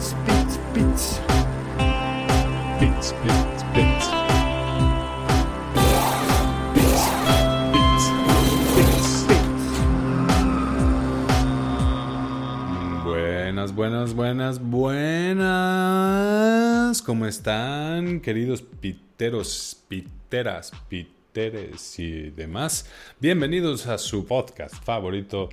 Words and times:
Bits. 0.00 0.16
Bits, 2.80 3.12
bits, 3.22 3.64
bits. 3.74 4.08
Buenas, 13.04 13.74
buenas, 13.74 14.14
buenas, 14.14 14.58
buenas. 14.58 15.42
¿Cómo 17.02 17.26
están, 17.26 18.20
queridos 18.20 18.62
piteros, 18.62 19.84
piteras, 19.86 20.72
piteres 20.88 21.98
y 21.98 22.30
demás? 22.30 22.86
Bienvenidos 23.20 23.86
a 23.86 23.98
su 23.98 24.24
podcast 24.24 24.82
favorito, 24.82 25.50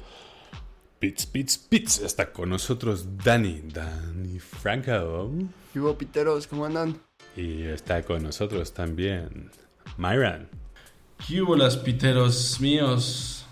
Pits, 0.99 1.27
Pits, 1.27 1.57
Pits. 1.59 1.99
Está 1.99 2.31
con 2.31 2.49
nosotros 2.49 3.05
Dani, 3.23 3.61
Dani 3.71 4.39
Franco. 4.39 5.31
¿Y 5.75 5.79
hubo 5.79 5.95
piteros? 5.95 6.47
¿Cómo 6.47 6.65
andan? 6.65 6.97
Y 7.35 7.61
está 7.63 8.01
con 8.01 8.23
nosotros 8.23 8.73
también 8.73 9.51
Myran. 9.97 10.49
¿Qué 11.27 11.43
hubo 11.43 11.55
las 11.55 11.77
piteros 11.77 12.59
míos? 12.59 13.45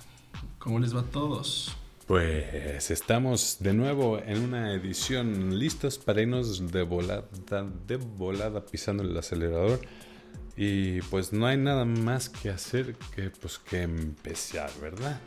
¿Cómo 0.58 0.80
les 0.80 0.96
va 0.96 1.02
a 1.02 1.06
todos? 1.06 1.76
Pues 2.08 2.90
estamos 2.90 3.58
de 3.60 3.76
nuevo 3.76 4.20
en 4.20 4.40
una 4.40 4.74
edición 4.74 5.60
listos 5.60 6.00
para 6.00 6.24
irnos 6.24 6.72
de 6.72 6.82
volada, 6.82 7.26
de 7.86 7.98
volada 7.98 8.66
pisando 8.66 9.04
el 9.04 9.16
acelerador. 9.16 9.82
Y 10.58 11.02
pues 11.02 11.32
no 11.32 11.46
hay 11.46 11.58
nada 11.58 11.86
más 11.86 12.28
que 12.30 12.50
hacer 12.50 12.96
que 13.16 13.30
pues 13.30 13.60
que 13.60 13.84
empezar, 13.84 14.72
¿verdad? 14.82 15.20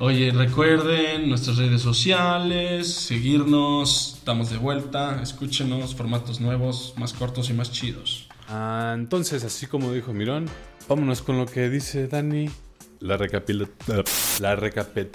Oye, 0.00 0.30
recuerden 0.30 1.28
nuestras 1.28 1.56
redes 1.56 1.82
sociales, 1.82 2.92
seguirnos, 2.94 4.14
estamos 4.18 4.48
de 4.50 4.56
vuelta, 4.56 5.20
escúchenos, 5.22 5.96
formatos 5.96 6.40
nuevos, 6.40 6.94
más 6.96 7.12
cortos 7.12 7.50
y 7.50 7.52
más 7.52 7.72
chidos. 7.72 8.28
Ah, 8.48 8.92
entonces, 8.96 9.42
así 9.42 9.66
como 9.66 9.92
dijo 9.92 10.12
Mirón, 10.12 10.48
vámonos 10.88 11.20
con 11.20 11.36
lo 11.36 11.46
que 11.46 11.68
dice 11.68 12.06
Dani. 12.06 12.48
La, 13.00 13.16
recapitula- 13.18 13.68
la, 14.40 14.56
recapi- 14.56 15.08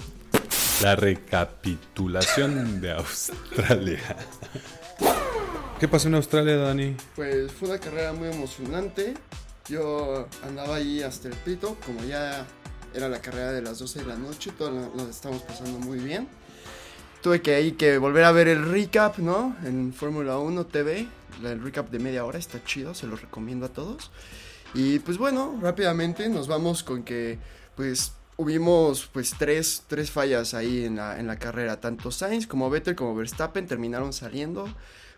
la 0.81 0.95
recapitulación 0.97 2.81
de 2.81 2.91
Australia. 2.91 4.00
¿Qué 5.79 5.88
pasó 5.88 6.09
en 6.09 6.16
Australia, 6.16 6.57
Dani? 6.57 6.94
Pues 7.16 7.52
fue 7.53 7.69
una 7.69 7.79
carrera 7.79 8.11
muy 8.11 8.27
emocionante. 8.27 9.13
Yo 9.69 10.27
andaba 10.45 10.75
ahí 10.75 11.02
hasta 11.02 11.29
el 11.29 11.35
pito, 11.35 11.77
como 11.85 12.03
ya 12.03 12.45
era 12.94 13.09
la 13.09 13.22
carrera 13.22 13.52
de 13.52 13.61
las 13.61 13.80
12 13.80 13.99
de 13.99 14.05
la 14.05 14.16
noche, 14.16 14.52
todos 14.58 14.73
la, 14.95 15.03
estamos 15.03 15.41
pasando 15.41 15.80
muy 15.80 15.99
bien. 15.99 16.27
Tuve 17.22 17.41
que 17.41 17.55
ahí 17.55 17.72
que 17.73 17.97
volver 17.97 18.25
a 18.25 18.31
ver 18.31 18.47
el 18.47 18.69
recap, 18.69 19.17
¿no? 19.17 19.55
En 19.63 19.94
Fórmula 19.94 20.38
1 20.38 20.66
TV, 20.66 21.08
el 21.44 21.61
recap 21.61 21.89
de 21.89 22.00
media 22.00 22.25
hora, 22.25 22.38
está 22.38 22.63
chido, 22.63 22.94
se 22.94 23.08
lo 23.08 23.16
recomiendo 23.16 23.66
a 23.66 23.69
todos. 23.69 24.11
Y 24.73 25.00
pues 25.00 25.17
bueno, 25.17 25.58
rápidamente 25.61 26.27
nos 26.30 26.47
vamos 26.47 26.83
con 26.83 27.03
que 27.03 27.39
pues 27.75 28.13
hubimos 28.38 29.07
pues 29.11 29.35
tres, 29.38 29.83
tres 29.88 30.11
fallas 30.11 30.53
ahí 30.53 30.85
en 30.85 30.97
la, 30.97 31.19
en 31.19 31.28
la 31.28 31.38
carrera, 31.38 31.80
tanto 31.80 32.11
Sainz 32.11 32.47
como 32.47 32.69
Vettel 32.69 32.95
como 32.95 33.16
Verstappen 33.16 33.67
terminaron 33.67 34.13
saliendo. 34.13 34.67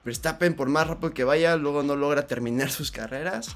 Verstappen 0.03 0.53
por 0.55 0.69
más 0.69 0.87
rápido 0.87 1.13
que 1.13 1.23
vaya, 1.23 1.55
luego 1.55 1.81
no 1.83 1.95
logra 1.95 2.27
terminar 2.27 2.69
sus 2.71 2.91
carreras. 2.91 3.55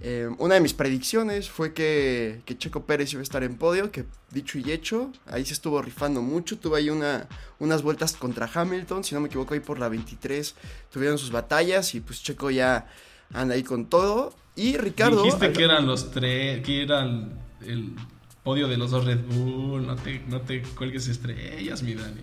Eh, 0.00 0.28
una 0.38 0.54
de 0.54 0.60
mis 0.60 0.74
predicciones 0.74 1.50
fue 1.50 1.72
que, 1.72 2.40
que 2.44 2.56
Checo 2.56 2.84
Pérez 2.84 3.12
iba 3.12 3.20
a 3.20 3.22
estar 3.24 3.42
en 3.42 3.56
podio, 3.56 3.90
que 3.90 4.04
dicho 4.30 4.58
y 4.58 4.70
hecho, 4.70 5.12
ahí 5.26 5.44
se 5.44 5.54
estuvo 5.54 5.82
rifando 5.82 6.22
mucho, 6.22 6.58
tuvo 6.58 6.76
ahí 6.76 6.88
una, 6.88 7.26
unas 7.58 7.82
vueltas 7.82 8.14
contra 8.14 8.48
Hamilton, 8.52 9.02
si 9.02 9.14
no 9.14 9.20
me 9.20 9.26
equivoco 9.26 9.54
ahí 9.54 9.60
por 9.60 9.78
la 9.78 9.88
23 9.88 10.54
tuvieron 10.90 11.18
sus 11.18 11.30
batallas 11.30 11.94
y 11.94 12.00
pues 12.00 12.22
Checo 12.22 12.50
ya 12.50 12.86
anda 13.32 13.54
ahí 13.54 13.62
con 13.62 13.86
todo. 13.86 14.34
Y 14.54 14.76
Ricardo... 14.76 15.22
Dijiste 15.22 15.52
que 15.52 15.64
eran 15.64 15.86
los 15.86 16.10
tres, 16.10 16.64
que 16.64 16.82
eran 16.82 17.32
el 17.64 17.94
podio 18.42 18.68
de 18.68 18.76
los 18.76 18.90
dos 18.90 19.04
Red 19.04 19.20
Bull, 19.26 19.86
no 19.86 19.96
te, 19.96 20.20
no 20.26 20.40
te 20.40 20.62
cuelgues 20.62 21.08
estrellas, 21.08 21.82
mi 21.82 21.94
Dani. 21.94 22.22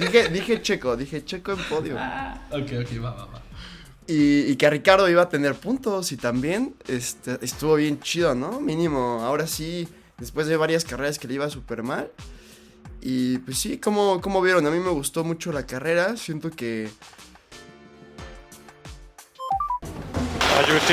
Dije, 0.00 0.28
dije 0.28 0.62
Checo, 0.62 0.96
dije 0.96 1.24
Checo 1.24 1.52
en 1.52 1.58
podio. 1.68 1.96
Ok, 2.50 2.72
ok, 2.80 3.02
va, 3.04 3.10
va, 3.10 3.26
va. 3.26 3.45
Y, 4.08 4.50
y 4.50 4.56
que 4.56 4.70
Ricardo 4.70 5.08
iba 5.08 5.22
a 5.22 5.28
tener 5.28 5.54
puntos 5.54 6.12
y 6.12 6.16
también 6.16 6.76
este, 6.86 7.38
estuvo 7.42 7.74
bien 7.74 7.98
chido, 8.00 8.34
¿no? 8.34 8.60
Mínimo, 8.60 9.20
ahora 9.22 9.46
sí, 9.46 9.88
después 10.18 10.46
de 10.46 10.56
varias 10.56 10.84
carreras 10.84 11.18
que 11.18 11.26
le 11.26 11.34
iba 11.34 11.50
súper 11.50 11.82
mal. 11.82 12.10
Y 13.00 13.38
pues 13.38 13.58
sí, 13.58 13.78
como, 13.78 14.20
como 14.20 14.40
vieron, 14.42 14.66
a 14.66 14.70
mí 14.70 14.78
me 14.78 14.90
gustó 14.90 15.24
mucho 15.24 15.52
la 15.52 15.66
carrera, 15.66 16.16
siento 16.16 16.50
que... 16.50 16.90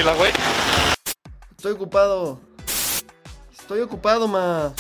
Awake? 0.07 0.35
Estoy 1.57 1.71
ocupado. 1.71 2.39
Estoy 3.51 3.79
ocupado, 3.81 4.27
ma. 4.27 4.73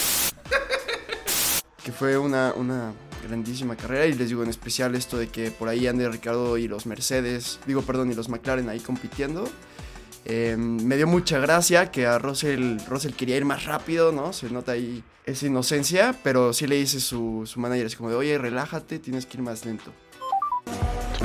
que 1.83 1.91
fue 1.91 2.17
una, 2.17 2.53
una 2.55 2.93
grandísima 3.23 3.75
carrera 3.75 4.05
y 4.05 4.13
les 4.13 4.29
digo 4.29 4.43
en 4.43 4.49
especial 4.49 4.95
esto 4.95 5.17
de 5.17 5.27
que 5.27 5.51
por 5.51 5.69
ahí 5.69 5.87
ande 5.87 6.07
Ricardo 6.09 6.57
y 6.57 6.67
los 6.67 6.85
Mercedes, 6.85 7.59
digo 7.65 7.81
perdón, 7.81 8.11
y 8.11 8.15
los 8.15 8.29
McLaren 8.29 8.69
ahí 8.69 8.79
compitiendo. 8.79 9.49
Eh, 10.25 10.55
me 10.57 10.95
dio 10.95 11.07
mucha 11.07 11.39
gracia 11.39 11.91
que 11.91 12.05
a 12.05 12.17
Russell, 12.17 12.77
Russell 12.87 13.13
quería 13.13 13.35
ir 13.35 13.45
más 13.45 13.65
rápido, 13.65 14.11
¿no? 14.11 14.31
Se 14.31 14.49
nota 14.49 14.73
ahí 14.73 15.03
esa 15.25 15.47
inocencia, 15.47 16.15
pero 16.23 16.53
sí 16.53 16.67
le 16.67 16.75
dice 16.75 16.99
su, 16.99 17.43
su 17.45 17.59
manager, 17.59 17.85
es 17.85 17.95
como 17.95 18.09
de, 18.09 18.15
oye, 18.15 18.37
relájate, 18.37 18.99
tienes 18.99 19.25
que 19.25 19.37
ir 19.37 19.43
más 19.43 19.65
lento. 19.65 19.91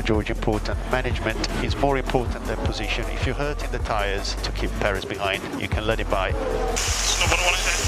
George, 0.04 0.30
important. 0.30 0.78
Management 0.90 1.38
is 1.62 1.76
more 1.76 1.98
important 1.98 2.44
than 2.46 2.56
position. 2.64 3.04
If 3.10 3.26
you're 3.26 3.34
hurting 3.34 3.70
the 3.70 3.80
tires 3.80 4.36
to 4.42 4.52
keep 4.52 4.70
Paris 4.80 5.04
behind, 5.04 5.42
you 5.60 5.68
can 5.68 5.86
let 5.86 5.98
him 5.98 6.08
by. 6.08 6.30
No, 6.30 7.87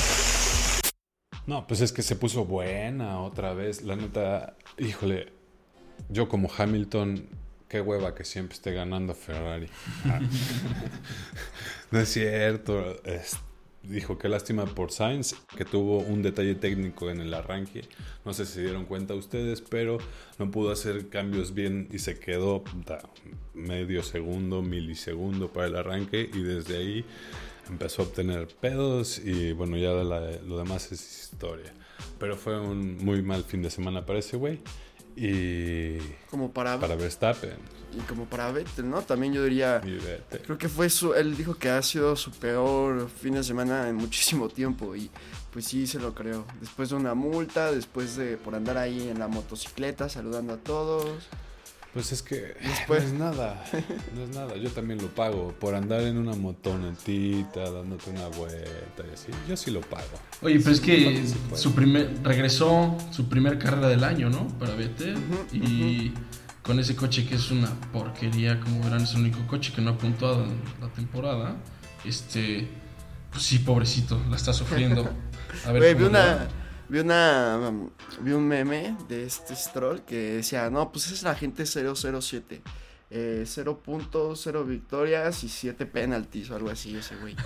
pues 1.67 1.81
es 1.81 1.93
que 1.93 2.03
se 2.03 2.17
puso 2.17 2.45
buena 2.45 3.21
otra 3.21 3.55
vez. 3.55 3.83
La 3.83 3.97
neta, 3.97 4.57
híjole, 4.79 5.33
yo 6.09 6.29
como 6.29 6.51
Hamilton, 6.57 7.27
qué 7.69 7.81
hueva 7.81 8.15
que 8.15 8.25
siempre 8.25 8.55
esté 8.55 8.73
ganando 8.73 9.15
Ferrari. 9.15 9.69
Ah. 10.05 10.21
no 11.91 12.01
es 12.01 12.09
cierto. 12.09 12.97
dijo 13.83 14.19
qué 14.19 14.29
lástima 14.29 14.67
por 14.67 14.93
Sainz, 14.93 15.35
que 15.57 15.65
tuvo 15.65 15.99
un 15.99 16.23
detalle 16.23 16.55
técnico 16.55 17.11
en 17.11 17.21
el 17.21 17.33
arranque. 17.35 17.83
No 18.25 18.33
sé 18.33 18.47
si 18.47 18.61
dieron 18.61 18.85
cuenta 18.85 19.15
ustedes, 19.15 19.61
pero 19.61 19.99
no 20.39 20.51
pudo 20.51 20.71
hacer 20.71 21.09
cambios 21.09 21.55
bien 21.55 21.89
y 21.93 21.99
se 21.99 22.19
quedó 22.19 22.63
medio 23.55 24.03
segundo, 24.03 24.63
milisegundo 24.63 25.53
para 25.53 25.67
el 25.67 25.77
arranque 25.77 26.31
y 26.33 26.43
desde 26.43 26.77
ahí 26.77 27.05
empezó 27.69 28.03
a 28.03 28.05
obtener 28.07 28.47
pedos 28.49 29.19
y 29.19 29.53
bueno, 29.53 29.77
ya 29.77 29.91
la- 29.91 30.31
lo 30.47 30.59
demás 30.59 30.91
es 30.93 31.23
historia. 31.33 31.73
Pero 32.19 32.37
fue 32.37 32.59
un 32.59 32.97
muy 33.05 33.23
mal 33.23 33.45
fin 33.45 33.63
de 33.63 33.71
semana 33.71 34.05
para 34.07 34.19
ese 34.19 34.37
güey 34.37 34.61
y 35.17 35.99
Como 36.31 36.51
para, 36.53 36.79
para 36.79 36.95
Verstappen. 36.97 37.57
y 37.93 37.99
como 38.09 38.25
para 38.27 38.51
Vettel, 38.53 38.89
¿no? 38.89 39.03
También 39.03 39.33
yo 39.33 39.43
diría... 39.45 39.81
Y 39.85 39.91
vete. 39.97 40.39
Creo 40.41 40.57
que 40.57 40.69
fue 40.69 40.89
su, 40.89 41.13
él 41.15 41.37
dijo 41.37 41.55
que 41.57 41.69
ha 41.69 41.83
sido 41.83 42.17
su 42.17 42.31
peor 42.31 43.09
fin 43.11 43.35
de 43.35 43.43
semana 43.45 43.89
en 43.89 43.97
muchísimo 43.97 44.49
tiempo 44.49 44.95
y 44.97 45.11
pues 45.53 45.67
sí 45.67 45.87
se 45.87 45.99
lo 45.99 46.15
creo. 46.15 46.47
Después 46.61 46.91
de 46.91 46.95
una 46.97 47.15
multa, 47.15 47.73
después 47.73 48.17
de 48.17 48.37
por 48.37 48.55
andar 48.55 48.79
ahí 48.79 49.09
en 49.09 49.19
la 49.19 49.29
motocicleta 49.29 50.09
saludando 50.09 50.55
a 50.55 50.59
todos. 50.59 51.11
Pues 51.93 52.13
es 52.13 52.23
que 52.23 52.55
Después- 52.63 53.03
no 53.03 53.09
es 53.09 53.35
nada, 53.35 53.65
no 54.15 54.23
es 54.23 54.31
nada. 54.31 54.57
Yo 54.57 54.71
también 54.71 55.03
lo 55.03 55.09
pago 55.09 55.53
por 55.59 55.75
andar 55.75 56.03
en 56.03 56.19
una 56.19 56.35
motonetita, 56.37 57.69
dándote 57.71 58.11
una 58.11 58.29
vuelta 58.29 59.03
y 59.11 59.13
así. 59.15 59.33
Yo 59.49 59.57
sí 59.57 59.71
lo 59.73 59.81
pago. 59.81 60.05
Oye, 60.43 60.61
pero 60.61 60.71
es 60.71 60.81
que 60.81 61.25
su 61.55 61.75
primer, 61.75 62.13
regresó 62.23 62.97
su 63.11 63.29
primer 63.29 63.59
carrera 63.59 63.89
del 63.89 64.05
año, 64.05 64.31
¿no? 64.31 64.47
Para 64.59 64.75
Vettel. 64.75 65.17
y 65.53 66.13
con 66.63 66.79
ese 66.79 66.95
coche 66.95 67.27
que 67.27 67.35
es 67.35 67.51
una 67.51 67.69
porquería, 67.93 68.61
como 68.61 68.85
verán, 68.85 69.03
es 69.03 69.15
el 69.15 69.21
único 69.23 69.45
coche 69.49 69.73
que 69.75 69.81
no 69.83 69.91
ha 69.91 69.99
puntuado 69.99 70.45
en 70.45 70.61
la 70.81 70.89
temporada. 70.95 71.57
Este, 72.05 72.69
pues 73.33 73.43
sí, 73.43 73.59
pobrecito, 73.59 74.21
la 74.31 74.37
está 74.37 74.53
sufriendo. 74.53 75.09
A 75.67 75.73
ver 75.73 75.83
Güey, 75.83 75.95
vi 75.95 76.05
cómo 76.05 76.11
una, 76.11 76.21
va. 76.37 76.49
Vi 76.91 76.99
una, 76.99 77.73
vi 78.21 78.33
un 78.33 78.47
meme 78.47 78.97
de 79.09 79.25
este 79.25 79.55
stroll 79.57 80.03
que 80.03 80.17
decía, 80.35 80.69
no, 80.71 80.91
pues 80.93 81.11
es 81.11 81.23
la 81.23 81.35
gente 81.35 81.65
007. 81.65 82.61
Eh, 83.13 83.43
0.0 83.45 84.67
victorias 84.67 85.43
y 85.43 85.49
7 85.49 85.87
penalties 85.87 86.51
o 86.51 86.57
algo 86.57 86.71
así, 86.71 86.97
ese 86.97 87.17
güey. 87.17 87.35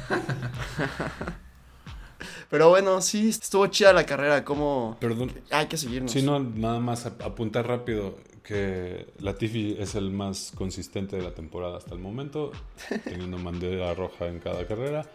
Pero 2.50 2.69
bueno, 2.70 3.00
sí, 3.00 3.29
estuvo 3.31 3.67
chida 3.67 3.93
la 3.93 4.06
carrera, 4.06 4.44
como... 4.44 4.96
Perdón. 5.00 5.32
Hay 5.50 5.67
que 5.67 5.76
seguirnos. 5.76 6.12
Si 6.12 6.23
no, 6.23 6.38
nada 6.38 6.79
más 6.81 7.06
ap- 7.06 7.20
apuntar 7.23 7.67
rápido 7.67 8.19
que 8.43 9.06
Latifi 9.19 9.76
es 9.79 9.94
el 9.94 10.11
más 10.11 10.52
consistente 10.55 11.17
de 11.17 11.23
la 11.23 11.32
temporada 11.35 11.79
hasta 11.79 11.94
el 11.94 12.00
momento, 12.00 12.52
teniendo 13.05 13.43
bandera 13.43 13.93
roja 13.94 14.26
en 14.26 14.38
cada 14.38 14.67
carrera. 14.67 15.06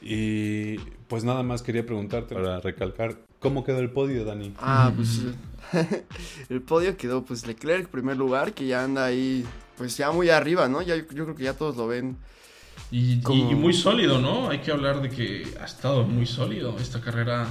Y 0.00 0.78
pues 1.08 1.24
nada 1.24 1.42
más 1.42 1.62
quería 1.62 1.84
preguntarte 1.84 2.34
para 2.34 2.60
recalcar, 2.60 3.16
¿cómo 3.38 3.64
quedó 3.64 3.78
el 3.80 3.90
podio, 3.90 4.24
Dani? 4.24 4.54
Ah, 4.58 4.92
pues 4.94 5.20
el 6.48 6.62
podio 6.62 6.96
quedó 6.96 7.24
pues 7.24 7.46
Leclerc 7.46 7.88
primer 7.88 8.16
lugar, 8.16 8.52
que 8.54 8.66
ya 8.66 8.84
anda 8.84 9.04
ahí 9.04 9.44
pues 9.76 9.96
ya 9.96 10.10
muy 10.10 10.28
arriba, 10.30 10.68
¿no? 10.68 10.82
Ya, 10.82 10.96
yo 10.96 11.06
creo 11.06 11.34
que 11.34 11.44
ya 11.44 11.54
todos 11.54 11.76
lo 11.76 11.86
ven. 11.86 12.16
Y, 12.90 13.20
Como- 13.20 13.50
y 13.50 13.54
muy 13.54 13.74
sólido, 13.74 14.18
¿no? 14.20 14.48
Hay 14.50 14.58
que 14.60 14.70
hablar 14.72 15.02
de 15.02 15.10
que 15.10 15.46
ha 15.60 15.64
estado 15.66 16.04
muy 16.04 16.26
sólido. 16.26 16.76
Esta 16.78 17.00
carrera 17.00 17.46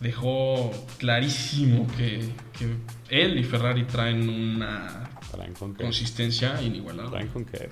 dejó 0.00 0.70
clarísimo 0.98 1.86
que, 1.96 2.32
que 2.58 2.76
él 3.08 3.38
y 3.38 3.44
Ferrari 3.44 3.84
traen 3.84 4.28
una 4.28 5.08
¿Traen 5.30 5.54
con 5.54 5.74
consistencia 5.74 6.60
inigualable. 6.62 7.10
¿Traen 7.10 7.28
con 7.28 7.44
qué? 7.44 7.68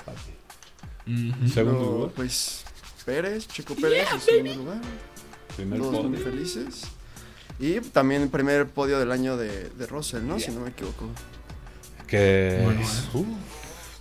Ujú. 1.06 1.49
Segundo 1.49 1.81
lugar, 1.85 2.11
pues 2.14 2.64
Pérez, 3.05 3.47
Checo 3.49 3.75
Pérez 3.75 4.08
en 4.12 4.20
segundo 4.20 4.55
lugar. 4.55 4.81
primer 5.56 5.79
Todos 5.81 6.05
muy 6.05 6.19
podio. 6.19 6.31
felices. 6.31 6.85
Y 7.61 7.81
también 7.81 8.23
el 8.23 8.29
primer 8.29 8.67
podio 8.69 8.99
del 8.99 9.12
año 9.12 9.37
de, 9.37 9.69
de 9.71 9.87
Russell, 9.87 10.27
¿no? 10.27 10.39
Si 10.41 10.51
no 10.51 10.61
me 10.61 10.71
equivoco. 10.71 11.09
Que 12.06 12.61
Bueno, 12.65 12.81
¿eh? 12.81 13.25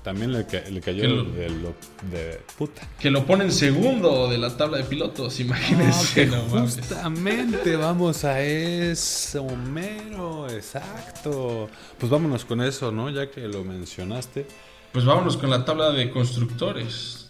también 0.03 0.33
le, 0.33 0.45
ca- 0.45 0.63
le 0.69 0.81
cayó 0.81 1.01
Que 1.03 1.07
lo- 1.07 1.23
de, 1.23 1.49
lo- 1.49 1.75
de 2.11 2.41
puta. 2.57 2.81
Que 2.99 3.09
lo 3.09 3.25
ponen 3.25 3.51
segundo 3.51 4.27
de 4.29 4.37
la 4.37 4.57
tabla 4.57 4.77
de 4.79 4.83
pilotos, 4.83 5.39
imagínense. 5.39 6.25
no 6.25 6.45
mames. 6.47 6.75
justamente 6.75 7.75
vamos 7.77 8.25
a 8.25 8.41
eso, 8.41 9.45
mero, 9.71 10.49
exacto. 10.49 11.69
Pues 11.99 12.11
vámonos 12.11 12.43
con 12.45 12.61
eso, 12.61 12.91
¿no? 12.91 13.09
Ya 13.09 13.29
que 13.31 13.41
lo 13.47 13.63
mencionaste. 13.63 14.45
Pues 14.91 15.05
vámonos 15.05 15.37
con 15.37 15.49
la 15.49 15.63
tabla 15.63 15.91
de 15.91 16.11
constructores. 16.11 17.29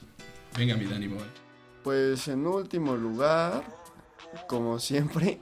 Venga, 0.57 0.75
mi 0.75 0.85
Danny 0.85 1.07
Boy. 1.07 1.23
Pues 1.83 2.27
en 2.27 2.47
último 2.47 2.95
lugar, 2.95 3.63
como 4.47 4.79
siempre, 4.79 5.39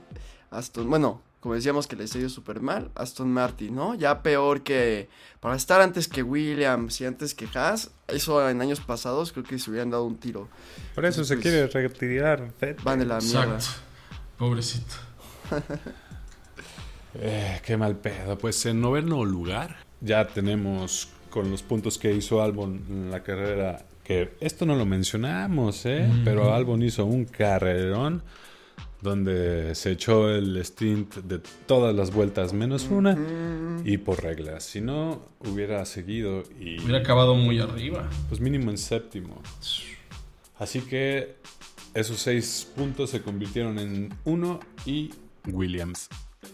Aston, 0.52 0.88
bueno, 0.88 1.20
como 1.40 1.56
decíamos 1.56 1.88
que 1.88 1.96
les 1.96 2.14
ha 2.14 2.18
ido 2.20 2.28
súper 2.28 2.60
mal, 2.60 2.92
Aston 2.94 3.32
Martin, 3.32 3.74
¿no? 3.74 3.96
Ya 3.96 4.22
peor 4.22 4.62
que, 4.62 5.08
para 5.40 5.56
estar 5.56 5.80
antes 5.80 6.06
que 6.06 6.22
Williams 6.22 7.00
y 7.00 7.06
antes 7.06 7.34
que 7.34 7.48
Haas, 7.52 7.90
eso 8.06 8.48
en 8.48 8.60
años 8.60 8.78
pasados 8.78 9.32
creo 9.32 9.44
que 9.44 9.58
se 9.58 9.68
hubieran 9.70 9.90
dado 9.90 10.04
un 10.04 10.18
tiro. 10.18 10.48
Por 10.94 11.04
eso 11.04 11.24
se 11.24 11.38
quiere 11.38 11.66
retirar. 11.66 12.52
Vettel. 12.60 12.76
Van 12.84 13.00
de 13.00 13.06
la 13.06 13.18
mierda. 13.18 13.54
Exacto. 13.56 13.82
Pobrecito. 14.38 14.94
Eh, 17.14 17.60
qué 17.62 17.76
mal 17.76 17.96
pedo. 17.96 18.38
Pues 18.38 18.64
en 18.64 18.80
noveno 18.80 19.22
lugar 19.22 19.76
ya 20.00 20.26
tenemos 20.26 21.10
con 21.28 21.50
los 21.50 21.62
puntos 21.62 21.98
que 21.98 22.10
hizo 22.10 22.42
Albon 22.42 22.82
en 22.88 23.10
la 23.10 23.22
carrera. 23.22 23.84
Que 24.02 24.34
esto 24.40 24.64
no 24.64 24.76
lo 24.76 24.86
mencionamos, 24.86 25.84
¿eh? 25.84 26.10
Pero 26.24 26.54
Albon 26.54 26.82
hizo 26.82 27.04
un 27.04 27.26
carrerón 27.26 28.22
donde 29.02 29.74
se 29.74 29.90
echó 29.92 30.30
el 30.30 30.64
stint 30.64 31.16
de 31.16 31.40
todas 31.66 31.94
las 31.94 32.12
vueltas 32.12 32.52
menos 32.52 32.88
una 32.88 33.18
y 33.84 33.98
por 33.98 34.22
reglas. 34.22 34.64
Si 34.64 34.80
no, 34.80 35.20
hubiera 35.40 35.84
seguido 35.84 36.44
y 36.58 36.80
Hubiera 36.80 36.98
acabado 36.98 37.34
muy 37.34 37.58
arriba. 37.58 38.08
pues 38.28 38.40
mínimo 38.40 38.70
en 38.70 38.78
séptimo. 38.78 39.42
Así 40.58 40.80
que 40.80 41.34
esos 41.94 42.20
seis 42.20 42.68
puntos 42.76 43.10
se 43.10 43.20
convirtieron 43.22 43.78
en 43.78 44.14
uno 44.24 44.60
y 44.86 45.10
Williams 45.50 46.08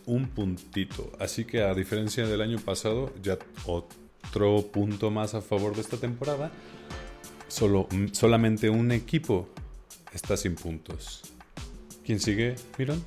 un 0.06 0.27
puntito. 0.29 1.12
Así 1.21 1.45
que 1.45 1.62
a 1.62 1.75
diferencia 1.75 2.27
del 2.27 2.41
año 2.41 2.59
pasado, 2.59 3.12
ya 3.23 3.39
otro 3.67 4.62
punto 4.73 5.11
más 5.11 5.35
a 5.35 5.43
favor 5.43 5.75
de 5.75 5.83
esta 5.83 5.99
temporada. 5.99 6.50
Solo, 7.49 7.89
solamente 8.12 8.71
un 8.71 8.91
equipo 8.93 9.49
está 10.12 10.37
sin 10.37 10.55
puntos. 10.55 11.23
¿Quién 12.09 12.21
sigue, 12.21 12.57
Miron? 12.79 13.05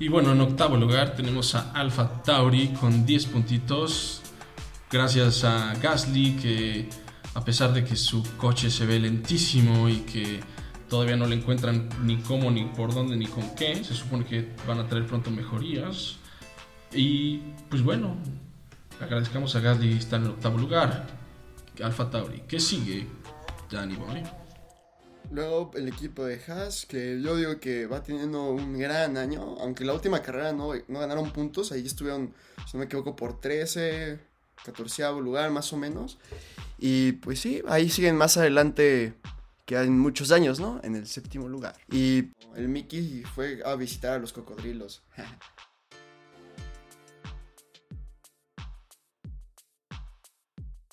Y 0.00 0.08
bueno, 0.08 0.32
en 0.32 0.40
octavo 0.40 0.76
lugar 0.76 1.14
tenemos 1.14 1.54
a 1.54 1.70
Alfa 1.70 2.24
Tauri 2.24 2.70
con 2.70 3.06
10 3.06 3.26
puntitos. 3.26 4.20
Gracias 4.90 5.44
a 5.44 5.74
Gasly 5.80 6.32
que 6.32 6.88
a 7.34 7.44
pesar 7.44 7.72
de 7.72 7.84
que 7.84 7.94
su 7.94 8.24
coche 8.36 8.68
se 8.68 8.84
ve 8.84 8.98
lentísimo 8.98 9.88
y 9.88 9.98
que 9.98 10.40
todavía 10.90 11.14
no 11.14 11.28
le 11.28 11.36
encuentran 11.36 11.88
ni 12.02 12.16
cómo, 12.16 12.50
ni 12.50 12.64
por 12.64 12.92
dónde, 12.92 13.16
ni 13.16 13.26
con 13.26 13.54
qué, 13.54 13.84
se 13.84 13.94
supone 13.94 14.24
que 14.24 14.48
van 14.66 14.80
a 14.80 14.88
traer 14.88 15.06
pronto 15.06 15.30
mejorías. 15.30 16.16
Y 16.92 17.36
pues 17.70 17.84
bueno, 17.84 18.16
agradezcamos 19.00 19.54
a 19.54 19.60
Gasly 19.60 19.92
estar 19.92 20.20
en 20.20 20.26
octavo 20.26 20.58
lugar. 20.58 21.06
Alfa 21.80 22.10
Tauri. 22.10 22.42
¿Qué 22.48 22.58
sigue, 22.58 23.06
Danny 23.70 23.94
Boy? 23.94 24.41
Luego 25.32 25.70
el 25.74 25.88
equipo 25.88 26.26
de 26.26 26.38
Haas, 26.46 26.84
que 26.84 27.18
yo 27.22 27.36
digo 27.36 27.58
que 27.58 27.86
va 27.86 28.02
teniendo 28.02 28.50
un 28.50 28.78
gran 28.78 29.16
año, 29.16 29.56
aunque 29.60 29.82
la 29.82 29.94
última 29.94 30.20
carrera 30.20 30.52
no, 30.52 30.72
no 30.88 31.00
ganaron 31.00 31.32
puntos, 31.32 31.72
ahí 31.72 31.86
estuvieron, 31.86 32.34
si 32.66 32.76
no 32.76 32.80
me 32.80 32.84
equivoco, 32.84 33.16
por 33.16 33.40
13, 33.40 34.18
14 34.62 35.10
lugar 35.22 35.50
más 35.50 35.72
o 35.72 35.78
menos. 35.78 36.18
Y 36.78 37.12
pues 37.12 37.40
sí, 37.40 37.62
ahí 37.66 37.88
siguen 37.88 38.14
más 38.14 38.36
adelante 38.36 39.14
que 39.64 39.76
en 39.76 39.98
muchos 39.98 40.32
años, 40.32 40.60
¿no? 40.60 40.80
En 40.82 40.96
el 40.96 41.06
séptimo 41.06 41.48
lugar. 41.48 41.76
Y 41.90 42.32
el 42.54 42.68
Mickey 42.68 43.22
fue 43.34 43.62
a 43.64 43.74
visitar 43.74 44.12
a 44.12 44.18
los 44.18 44.34
cocodrilos. 44.34 45.02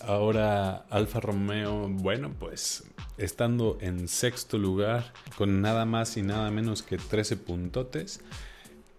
Ahora 0.10 0.88
Alfa 0.90 1.20
Romeo, 1.20 1.88
bueno, 1.88 2.34
pues 2.40 2.84
estando 3.20 3.78
en 3.80 4.08
sexto 4.08 4.58
lugar 4.58 5.14
con 5.38 5.62
nada 5.62 5.86
más 5.86 6.18
y 6.18 6.24
nada 6.24 6.50
menos 6.50 6.82
que 6.82 6.98
13 6.98 7.38
puntotes, 7.38 8.20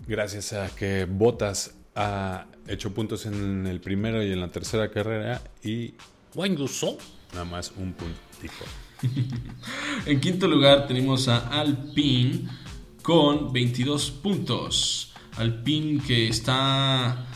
gracias 0.07 0.53
a 0.53 0.73
que 0.73 1.07
Bottas 1.07 1.75
ha 1.97 2.47
hecho 2.69 2.95
puntos 2.95 3.27
en 3.27 3.67
el 3.67 3.81
primero 3.81 4.23
y 4.23 4.31
en 4.31 4.41
la 4.41 4.53
tercera 4.53 4.93
carrera 4.93 5.43
y 5.65 5.95
Wang 6.37 6.57
Yusou, 6.57 6.97
nada 7.33 7.45
más 7.45 7.73
un 7.77 7.93
puntico. 7.93 8.65
En 10.07 10.21
quinto 10.21 10.47
lugar 10.47 10.87
tenemos 10.87 11.27
a 11.27 11.61
Alpine 11.61 12.49
con 13.03 13.53
22 13.53 14.13
puntos. 14.13 15.13
Alpine 15.37 16.01
que 16.07 16.29
está... 16.29 17.27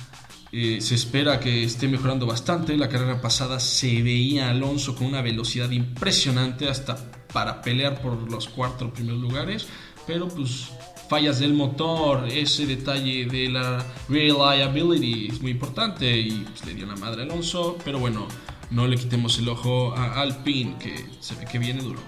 eh, 0.57 0.81
se 0.81 0.95
espera 0.95 1.41
que 1.41 1.65
esté 1.65 1.89
mejorando 1.89 2.27
bastante. 2.27 2.77
La 2.77 2.89
carrera 2.89 3.21
pasada 3.21 3.59
se 3.59 4.03
veía 4.03 4.51
Alonso 4.51 4.95
con 4.95 5.09
una 5.09 5.21
velocidad 5.21 5.69
impresionante 5.71 6.69
hasta 6.69 6.97
para 7.33 7.61
pelear 7.61 8.01
por 8.01 8.31
los 8.31 8.49
cuatro 8.49 8.93
primeros 8.93 9.21
lugares. 9.21 9.67
Pero 10.07 10.29
pues 10.29 10.69
fallas 11.09 11.41
del 11.41 11.55
motor, 11.55 12.29
ese 12.29 12.67
detalle 12.67 13.27
de 13.27 13.49
la 13.49 13.85
reliability 14.09 15.27
es 15.33 15.43
muy 15.43 15.51
importante 15.51 16.17
y 16.17 16.31
pues, 16.31 16.65
le 16.67 16.75
dio 16.75 16.87
la 16.87 16.95
madre 16.95 17.23
a 17.23 17.25
Alonso. 17.25 17.77
Pero 17.85 17.99
bueno, 17.99 18.29
no 18.71 18.87
le 18.87 18.97
quitemos 18.97 19.37
el 19.41 19.49
ojo 19.49 19.93
a 19.97 20.21
Alpine 20.21 20.77
que 20.79 21.05
se 21.19 21.35
ve 21.35 21.47
que 21.51 21.59
viene 21.59 21.83
duro. 21.83 22.01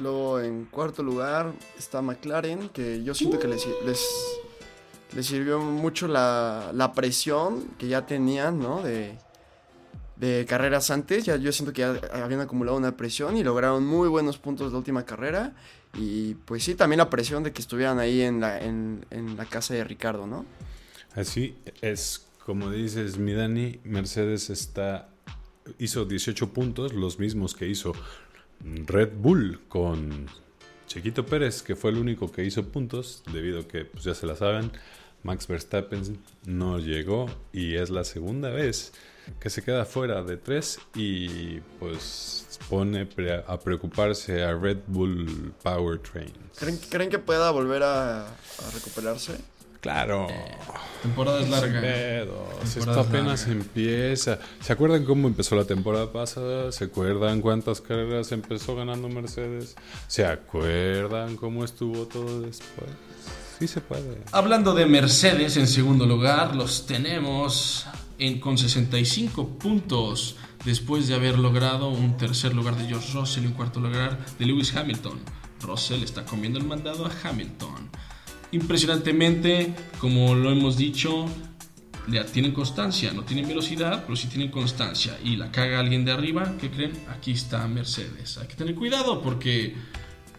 Luego 0.00 0.38
en 0.40 0.66
cuarto 0.66 1.02
lugar 1.02 1.52
está 1.76 2.00
McLaren, 2.00 2.68
que 2.68 3.02
yo 3.02 3.12
siento 3.14 3.40
que 3.40 3.48
les, 3.48 3.66
les 5.14 5.26
sirvió 5.26 5.60
mucho 5.60 6.08
la, 6.08 6.70
la 6.74 6.92
presión 6.92 7.64
que 7.78 7.88
ya 7.88 8.06
tenían, 8.06 8.58
¿no? 8.58 8.82
De, 8.82 9.16
de 10.16 10.44
carreras 10.48 10.90
antes, 10.90 11.24
ya 11.24 11.36
yo 11.36 11.52
siento 11.52 11.72
que 11.72 11.80
ya 11.82 12.00
habían 12.24 12.40
acumulado 12.40 12.76
una 12.76 12.96
presión 12.96 13.36
y 13.36 13.44
lograron 13.44 13.86
muy 13.86 14.08
buenos 14.08 14.38
puntos 14.38 14.72
la 14.72 14.78
última 14.78 15.04
carrera. 15.04 15.54
Y 15.94 16.34
pues 16.34 16.64
sí, 16.64 16.74
también 16.74 16.98
la 16.98 17.08
presión 17.08 17.42
de 17.42 17.52
que 17.52 17.62
estuvieran 17.62 17.98
ahí 17.98 18.22
en 18.22 18.40
la, 18.40 18.60
en, 18.60 19.06
en 19.10 19.36
la 19.36 19.46
casa 19.46 19.74
de 19.74 19.84
Ricardo, 19.84 20.26
¿no? 20.26 20.44
Así 21.14 21.56
es, 21.80 22.26
como 22.44 22.70
dices, 22.70 23.16
mi 23.18 23.32
Dani, 23.32 23.80
Mercedes 23.84 24.50
está, 24.50 25.08
hizo 25.78 26.04
18 26.04 26.52
puntos, 26.52 26.92
los 26.92 27.18
mismos 27.18 27.54
que 27.54 27.66
hizo 27.66 27.92
Red 28.60 29.12
Bull 29.16 29.60
con 29.68 30.26
Chiquito 30.88 31.24
Pérez, 31.24 31.62
que 31.62 31.76
fue 31.76 31.90
el 31.90 31.98
único 31.98 32.32
que 32.32 32.44
hizo 32.44 32.64
puntos, 32.64 33.22
debido 33.32 33.60
a 33.60 33.68
que, 33.68 33.84
pues 33.84 34.04
ya 34.04 34.14
se 34.14 34.26
la 34.26 34.34
saben, 34.34 34.72
Max 35.22 35.46
Verstappen 35.46 36.18
no 36.46 36.78
llegó 36.78 37.26
y 37.52 37.76
es 37.76 37.90
la 37.90 38.04
segunda 38.04 38.50
vez 38.50 38.92
que 39.38 39.50
se 39.50 39.62
queda 39.62 39.84
fuera 39.84 40.22
de 40.22 40.38
tres 40.38 40.78
y 40.94 41.60
pues 41.78 42.58
pone 42.70 43.06
a 43.46 43.58
preocuparse 43.60 44.42
a 44.42 44.54
Red 44.54 44.78
Bull 44.86 45.52
Powertrain. 45.62 46.32
¿Creen, 46.58 46.78
creen 46.88 47.10
que 47.10 47.18
pueda 47.18 47.50
volver 47.50 47.82
a 47.82 48.26
recuperarse? 48.72 49.38
Claro. 49.80 50.26
Temporada 51.02 51.40
es 51.40 51.48
larga. 51.48 51.80
Esto 52.64 53.00
apenas 53.00 53.46
larga. 53.46 53.52
empieza. 53.62 54.38
¿Se 54.60 54.72
acuerdan 54.72 55.04
cómo 55.04 55.28
empezó 55.28 55.54
la 55.54 55.64
temporada 55.64 56.12
pasada? 56.12 56.72
¿Se 56.72 56.84
acuerdan 56.84 57.40
cuántas 57.40 57.80
carreras 57.80 58.32
empezó 58.32 58.74
ganando 58.74 59.08
Mercedes? 59.08 59.76
¿Se 60.08 60.26
acuerdan 60.26 61.36
cómo 61.36 61.64
estuvo 61.64 62.06
todo 62.06 62.42
después? 62.42 62.90
Sí 63.58 63.68
se 63.68 63.80
puede. 63.80 64.18
Hablando 64.32 64.74
de 64.74 64.86
Mercedes 64.86 65.56
en 65.56 65.66
segundo 65.66 66.06
lugar, 66.06 66.54
los 66.54 66.86
tenemos 66.86 67.86
en, 68.18 68.40
con 68.40 68.58
65 68.58 69.58
puntos 69.58 70.36
después 70.64 71.08
de 71.08 71.14
haber 71.14 71.38
logrado 71.38 71.88
un 71.88 72.16
tercer 72.16 72.54
lugar 72.54 72.76
de 72.76 72.86
George 72.86 73.12
Russell 73.12 73.44
y 73.44 73.46
un 73.46 73.52
cuarto 73.54 73.80
lugar 73.80 74.18
de 74.38 74.46
Lewis 74.46 74.74
Hamilton. 74.74 75.20
Russell 75.60 76.02
está 76.02 76.24
comiendo 76.24 76.58
el 76.58 76.66
mandado 76.66 77.06
a 77.06 77.10
Hamilton. 77.24 77.87
Impresionantemente, 78.50 79.74
como 80.00 80.34
lo 80.34 80.50
hemos 80.50 80.76
dicho, 80.76 81.26
ya 82.10 82.24
tienen 82.24 82.52
constancia, 82.52 83.12
no 83.12 83.22
tienen 83.22 83.46
velocidad, 83.46 84.04
pero 84.04 84.16
sí 84.16 84.28
tienen 84.28 84.50
constancia. 84.50 85.18
Y 85.22 85.36
la 85.36 85.50
caga 85.50 85.80
alguien 85.80 86.04
de 86.04 86.12
arriba, 86.12 86.54
¿qué 86.58 86.70
creen? 86.70 86.92
Aquí 87.08 87.32
está 87.32 87.66
Mercedes. 87.68 88.38
Hay 88.38 88.48
que 88.48 88.54
tener 88.54 88.74
cuidado 88.74 89.20
porque 89.20 89.74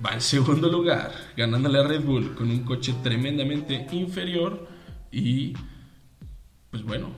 va 0.03 0.13
en 0.13 0.21
segundo 0.35 0.71
lugar, 0.71 1.11
ganándole 1.37 1.79
a 1.79 1.83
Red 1.83 2.03
Bull 2.03 2.35
con 2.35 2.49
un 2.49 2.63
coche 2.63 2.95
tremendamente 3.03 3.87
inferior. 3.91 4.67
Y 5.11 5.53
pues 6.71 6.83
bueno, 6.83 7.11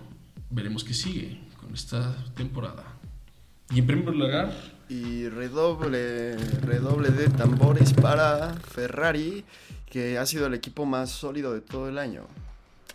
veremos 0.50 0.84
qué 0.84 0.94
sigue 0.94 1.40
con 1.58 1.74
esta 1.74 2.16
temporada. 2.36 2.84
Y 3.74 3.80
en 3.80 3.88
primer 3.88 4.16
lugar, 4.16 4.54
Y 4.90 5.30
redoble, 5.30 6.36
redoble 6.60 7.12
de 7.12 7.30
tambores 7.30 7.94
para 7.94 8.54
Ferrari, 8.56 9.46
que 9.92 10.18
ha 10.18 10.26
sido 10.26 10.48
el 10.48 10.54
equipo 10.56 10.86
más 10.86 11.12
sólido 11.12 11.54
de 11.54 11.62
todo 11.62 11.88
el 11.90 11.98
año. 12.00 12.24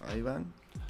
Ahí 0.08 0.22
van, 0.22 0.46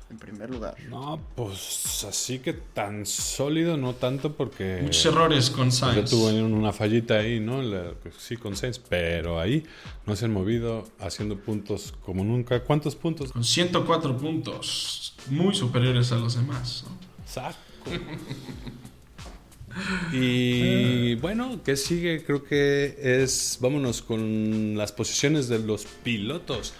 en 0.08 0.18
primer 0.18 0.48
lugar. 0.50 0.76
No, 0.88 1.20
pues 1.34 2.04
así 2.08 2.38
que 2.38 2.52
tan 2.52 3.04
sólido, 3.06 3.76
no 3.76 3.94
tanto 3.94 4.32
porque. 4.34 4.78
muchos 4.82 5.04
errores 5.06 5.50
con 5.50 5.66
pues 5.68 5.80
ya 5.80 5.86
Sainz. 5.94 6.10
tuvo 6.10 6.28
una 6.28 6.72
fallita 6.72 7.14
ahí, 7.14 7.40
¿no? 7.40 7.60
La- 7.60 7.92
sí, 8.18 8.36
con 8.36 8.56
Sainz, 8.56 8.78
pero 8.78 9.40
ahí 9.40 9.64
no 10.06 10.14
se 10.14 10.26
han 10.26 10.32
movido 10.32 10.86
haciendo 11.00 11.36
puntos 11.38 11.92
como 12.04 12.22
nunca. 12.24 12.62
¿Cuántos 12.62 12.94
puntos? 12.94 13.32
Con 13.32 13.42
104 13.44 14.16
puntos, 14.16 15.14
muy 15.28 15.54
superiores 15.54 16.12
a 16.12 16.16
los 16.16 16.36
demás. 16.36 16.84
¿no? 16.88 16.96
Saco. 17.26 17.58
Y 20.12 21.14
bueno, 21.16 21.60
¿qué 21.64 21.76
sigue? 21.76 22.24
Creo 22.24 22.44
que 22.44 22.96
es. 23.00 23.58
Vámonos 23.60 24.02
con 24.02 24.76
las 24.76 24.92
posiciones 24.92 25.48
de 25.48 25.58
los 25.58 25.86
pilotos. 26.02 26.74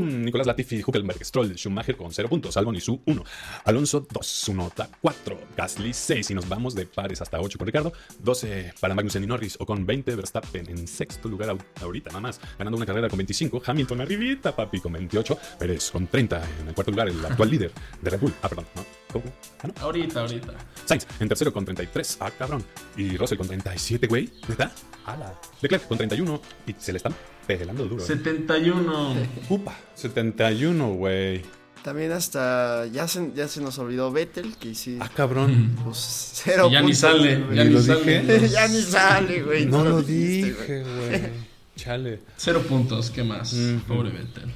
Nicolás 0.00 0.46
Latifi, 0.46 0.82
Huckelberg, 0.82 1.24
Stroll, 1.24 1.56
Schumacher 1.56 1.96
con 1.96 2.12
0 2.12 2.28
puntos, 2.28 2.56
Albon 2.56 2.76
y 2.76 2.80
su 2.80 3.00
1, 3.04 3.24
Alonso 3.64 4.06
2, 4.10 4.48
Unota 4.48 4.88
4, 5.00 5.38
Gasly 5.56 5.92
6 5.92 6.30
y 6.30 6.34
nos 6.34 6.48
vamos 6.48 6.74
de 6.74 6.86
pares 6.86 7.20
hasta 7.20 7.40
8 7.40 7.58
con 7.58 7.66
Ricardo, 7.66 7.92
12 8.20 8.74
para 8.80 8.94
Magnussen 8.94 9.24
y 9.24 9.26
Norris. 9.26 9.56
O 9.60 9.66
con 9.66 9.86
20 9.86 10.16
Verstappen 10.16 10.68
en 10.68 10.86
sexto 10.88 11.28
lugar 11.28 11.56
ahorita 11.80 12.10
nada 12.10 12.20
más, 12.20 12.40
ganando 12.58 12.76
una 12.76 12.86
carrera 12.86 13.08
con 13.08 13.18
25, 13.18 13.62
Hamilton 13.64 14.00
arribita 14.00 14.54
papi 14.54 14.80
con 14.80 14.92
28, 14.92 15.38
Pérez 15.58 15.90
con 15.90 16.06
30 16.06 16.42
en 16.60 16.68
el 16.68 16.74
cuarto 16.74 16.90
lugar, 16.90 17.08
el 17.08 17.24
actual 17.24 17.50
líder 17.50 17.72
de 18.00 18.10
Red 18.10 18.20
Bull, 18.20 18.34
ah 18.42 18.48
perdón, 18.48 18.66
no, 18.74 18.84
¿cómo? 19.12 19.24
Ah, 19.62 19.68
no. 19.68 19.74
Ahorita, 19.80 20.20
ahorita. 20.20 20.54
Sainz 20.84 21.06
en 21.20 21.28
tercero 21.28 21.52
con 21.52 21.64
33, 21.64 22.18
ah 22.20 22.30
cabrón, 22.30 22.64
y 22.96 23.16
Russell 23.16 23.38
con 23.38 23.46
37, 23.46 24.06
güey, 24.06 24.30
¿neta? 24.48 24.72
¡Hala! 25.06 25.38
Leclerc 25.60 25.86
con 25.86 25.98
31 25.98 26.40
y 26.66 26.74
se 26.78 26.92
le 26.92 26.96
están 26.96 27.14
pelando 27.46 27.84
duro. 27.86 28.02
¿eh? 28.02 28.06
71. 28.06 29.14
Upa, 29.48 29.76
71, 29.94 30.94
güey. 30.94 31.42
También 31.82 32.12
hasta 32.12 32.86
ya 32.86 33.06
se, 33.06 33.30
ya 33.34 33.46
se 33.46 33.60
nos 33.60 33.78
olvidó 33.78 34.10
Vettel, 34.10 34.56
que 34.56 34.74
sí, 34.74 34.96
Ah, 35.00 35.10
cabrón. 35.14 35.76
pues 35.84 36.30
cero 36.32 36.70
ya 36.72 36.80
ni 36.80 36.86
puntos, 36.86 36.98
sale, 36.98 37.44
ya 37.54 37.64
Ni 37.64 37.78
sale. 37.82 38.20
dije. 38.22 38.48
ya 38.50 38.68
ni 38.68 38.80
sale, 38.80 39.42
güey. 39.42 39.66
No 39.66 39.84
lo 39.84 40.02
dije, 40.02 40.82
güey. 40.82 41.44
Chale. 41.76 42.20
Cero 42.36 42.62
puntos, 42.68 43.10
¿qué 43.10 43.22
más? 43.24 43.54
Pobre 43.88 44.10
Vettel. 44.10 44.50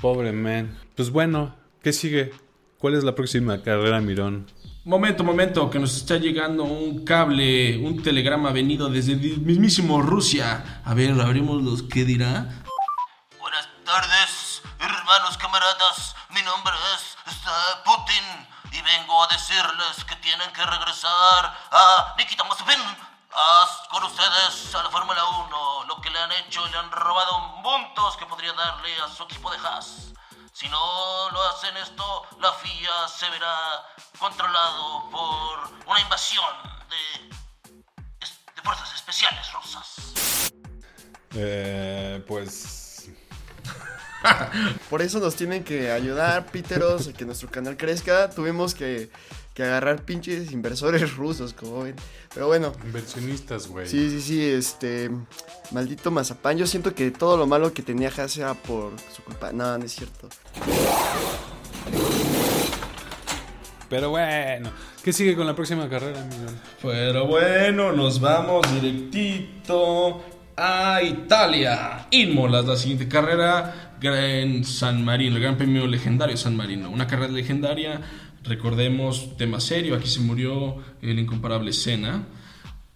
Pobre 0.00 0.32
man. 0.32 0.78
Pues 0.94 1.10
bueno, 1.10 1.54
¿qué 1.82 1.92
sigue? 1.92 2.30
¿Cuál 2.78 2.94
es 2.94 3.04
la 3.04 3.14
próxima 3.14 3.62
carrera, 3.62 4.00
Mirón? 4.00 4.46
Momento, 4.84 5.22
momento, 5.22 5.70
que 5.70 5.78
nos 5.78 5.94
está 5.96 6.16
llegando 6.16 6.64
un 6.64 7.04
cable, 7.04 7.78
un 7.78 8.02
telegrama 8.02 8.50
venido 8.50 8.88
desde 8.88 9.12
el 9.12 9.38
mismísimo 9.38 10.02
Rusia. 10.02 10.82
A 10.84 10.92
ver, 10.94 11.12
abrimos 11.20 11.62
los 11.62 11.84
qué 11.84 12.04
dirá. 12.04 12.46
Buenas 13.38 13.68
tardes, 13.84 14.60
hermanos 14.80 15.38
camaradas. 15.38 16.16
Mi 16.30 16.42
nombre 16.42 16.72
es 16.96 17.16
este, 17.32 17.50
Putin 17.84 18.24
y 18.72 18.82
vengo 18.82 19.22
a 19.22 19.28
decirles 19.28 20.04
que 20.08 20.16
tienen 20.16 20.50
que 20.52 20.64
regresar 20.66 21.44
a 21.70 22.14
Nikita 22.18 22.42
Mazepin. 22.44 22.80
a- 23.34 23.88
con 23.90 24.02
ustedes 24.04 24.74
a 24.74 24.82
la 24.82 24.90
Fórmula 24.90 25.24
1. 25.46 25.84
Lo 25.88 26.00
que 26.02 26.10
le 26.10 26.18
han 26.18 26.32
hecho, 26.32 26.66
le 26.68 26.76
han 26.76 26.90
robado 26.90 27.62
puntos 27.62 28.14
que 28.18 28.26
podría 28.26 28.52
darle 28.52 28.90
a 29.00 29.08
su 29.08 29.22
equipo 29.22 29.50
de 29.50 29.56
Haas. 29.58 30.11
Si 30.52 30.68
no 30.68 31.30
lo 31.30 31.42
hacen 31.48 31.76
esto, 31.78 32.26
la 32.40 32.52
FIA 32.52 33.08
se 33.08 33.28
verá 33.30 33.56
controlado 34.18 35.10
por 35.10 35.88
una 35.88 36.00
invasión 36.00 36.44
de, 36.90 37.28
de 38.54 38.62
fuerzas 38.62 38.94
especiales 38.94 39.52
rusas. 39.52 40.12
Eh, 41.34 42.22
pues. 42.26 43.08
Por 44.90 45.02
eso 45.02 45.18
nos 45.18 45.34
tienen 45.34 45.64
que 45.64 45.90
ayudar, 45.90 46.46
Píteros, 46.46 47.08
a 47.08 47.12
que 47.12 47.24
nuestro 47.24 47.50
canal 47.50 47.76
crezca. 47.76 48.30
Tuvimos 48.30 48.74
que, 48.74 49.10
que 49.54 49.62
agarrar 49.62 50.04
pinches 50.04 50.52
inversores 50.52 51.16
rusos, 51.16 51.52
como 51.52 51.84
ven. 51.84 51.94
Pero 52.34 52.46
bueno, 52.46 52.72
Inversionistas, 52.84 53.68
güey. 53.68 53.86
sí, 53.86 54.08
sí, 54.10 54.20
sí, 54.20 54.44
este. 54.44 55.10
Maldito 55.70 56.10
Mazapán. 56.10 56.56
Yo 56.58 56.66
siento 56.66 56.94
que 56.94 57.10
todo 57.10 57.36
lo 57.36 57.46
malo 57.46 57.72
que 57.72 57.82
tenía 57.82 58.10
Haas 58.16 58.36
era 58.36 58.54
por 58.54 58.92
su 59.14 59.22
culpa. 59.22 59.52
No, 59.52 59.76
no 59.78 59.84
es 59.84 59.92
cierto. 59.92 60.28
Pero 63.88 64.08
bueno, 64.08 64.70
¿qué 65.04 65.12
sigue 65.12 65.36
con 65.36 65.46
la 65.46 65.54
próxima 65.54 65.86
carrera, 65.88 66.24
Mirón? 66.24 66.58
Pero 66.80 67.26
bueno, 67.26 67.92
nos 67.92 68.20
vamos 68.20 68.64
directito 68.80 70.24
a 70.56 71.02
Italia. 71.02 72.06
Imola, 72.10 72.62
la 72.62 72.76
siguiente 72.76 73.06
carrera 73.06 73.92
en 74.02 74.64
San 74.64 75.04
Marino, 75.04 75.36
el 75.36 75.42
Gran 75.42 75.58
Premio 75.58 75.86
Legendario 75.86 76.38
San 76.38 76.56
Marino. 76.56 76.88
Una 76.90 77.06
carrera 77.06 77.32
legendaria, 77.32 78.00
recordemos, 78.44 79.36
tema 79.36 79.60
serio, 79.60 79.94
aquí 79.94 80.08
se 80.08 80.20
murió 80.20 80.76
el 81.00 81.18
incomparable 81.18 81.72
Senna. 81.72 82.26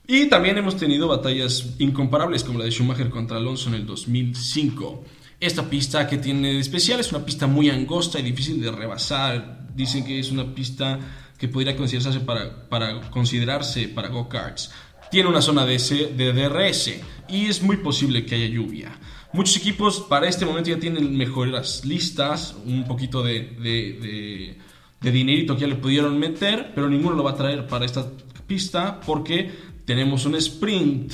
Y 0.09 0.27
también 0.27 0.57
hemos 0.59 0.77
tenido 0.77 1.09
batallas 1.09 1.75
incomparables 1.79 2.45
como 2.45 2.59
la 2.61 2.65
de 2.65 2.71
Schumacher 2.71 3.11
contra 3.11 3.39
Alonso 3.39 3.69
en 3.69 3.75
el 3.75 3.87
2005. 3.87 5.05
Esta 5.41 5.69
pista 5.69 6.07
que 6.07 6.17
tiene 6.19 6.53
de 6.55 6.61
especial 6.61 7.01
es 7.01 7.11
una 7.13 7.25
pista 7.25 7.47
muy 7.47 7.71
angosta 7.71 8.19
y 8.21 8.23
difícil 8.23 8.61
de 8.61 8.71
rebasar. 8.71 9.67
Dicen 9.75 10.05
que 10.05 10.19
es 10.19 10.31
una 10.31 10.55
pista 10.55 10.99
que 11.39 11.49
podría 11.49 11.77
considerarse 11.77 12.21
para, 12.21 12.69
para 12.69 13.11
considerarse 13.11 13.89
para 13.89 14.09
go-karts. 14.09 14.71
Tiene 15.11 15.29
una 15.29 15.43
zona 15.43 15.67
de, 15.67 15.77
de 16.17 16.33
DRS 16.33 16.91
y 17.29 17.47
es 17.47 17.63
muy 17.63 17.77
posible 17.79 18.25
que 18.25 18.37
haya 18.37 18.47
lluvia. 18.47 18.99
Muchos 19.33 19.57
equipos 19.57 20.01
para 20.09 20.29
este 20.29 20.47
momento 20.47 20.71
ya 20.71 20.79
tienen 20.79 21.17
mejoras 21.17 21.85
listas, 21.85 22.55
un 22.65 22.85
poquito 22.87 23.23
de- 23.23 24.57
de 25.07 25.13
dinerito 25.13 25.55
que 25.55 25.61
ya 25.61 25.67
le 25.69 25.77
pudieron 25.77 26.19
meter, 26.19 26.73
pero 26.75 26.89
ninguno 26.91 27.15
lo 27.15 27.23
va 27.23 27.31
a 27.31 27.37
traer 27.37 27.69
para 27.69 27.85
esta 27.85 28.05
pista 28.49 29.01
porque 29.07 29.53
tenemos 29.85 30.27
un 30.27 30.35
sprint. 30.35 31.13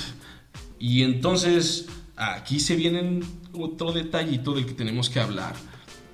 Y 0.79 1.03
entonces 1.03 1.87
aquí 2.17 2.59
se 2.59 2.75
viene 2.75 3.21
otro 3.53 3.93
detallito 3.93 4.55
del 4.55 4.65
que 4.65 4.73
tenemos 4.73 5.11
que 5.11 5.21
hablar. 5.21 5.55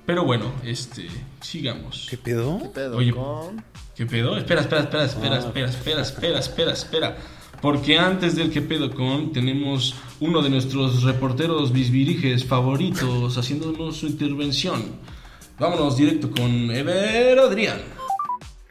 Pero 0.05 0.25
bueno, 0.25 0.51
este, 0.65 1.07
sigamos. 1.39 2.07
¿Qué 2.09 2.17
pedo? 2.17 2.59
Pedo 2.73 2.97
Oye, 2.97 3.13
con- 3.13 3.63
¿Qué 3.95 4.05
pedo? 4.05 4.37
Espera, 4.37 4.59
espera, 4.59 4.81
espera, 4.83 5.05
espera, 5.05 5.35
Ah. 5.35 5.39
espera, 5.39 5.69
espera, 5.69 6.01
espera, 6.01 6.39
espera, 6.39 6.73
espera. 6.73 7.17
Porque 7.61 7.97
antes 7.97 8.35
del 8.35 8.51
que 8.51 8.61
pedo 8.61 8.91
con 8.91 9.31
tenemos 9.31 9.95
uno 10.19 10.41
de 10.41 10.49
nuestros 10.49 11.03
reporteros 11.03 11.71
bisbiriges 11.71 12.43
favoritos 12.43 13.37
haciéndonos 13.37 13.95
su 13.97 14.07
intervención. 14.07 14.83
Vámonos 15.59 15.97
directo 15.97 16.31
con 16.31 16.71
Ever 16.71 17.37
Adrián. 17.37 17.98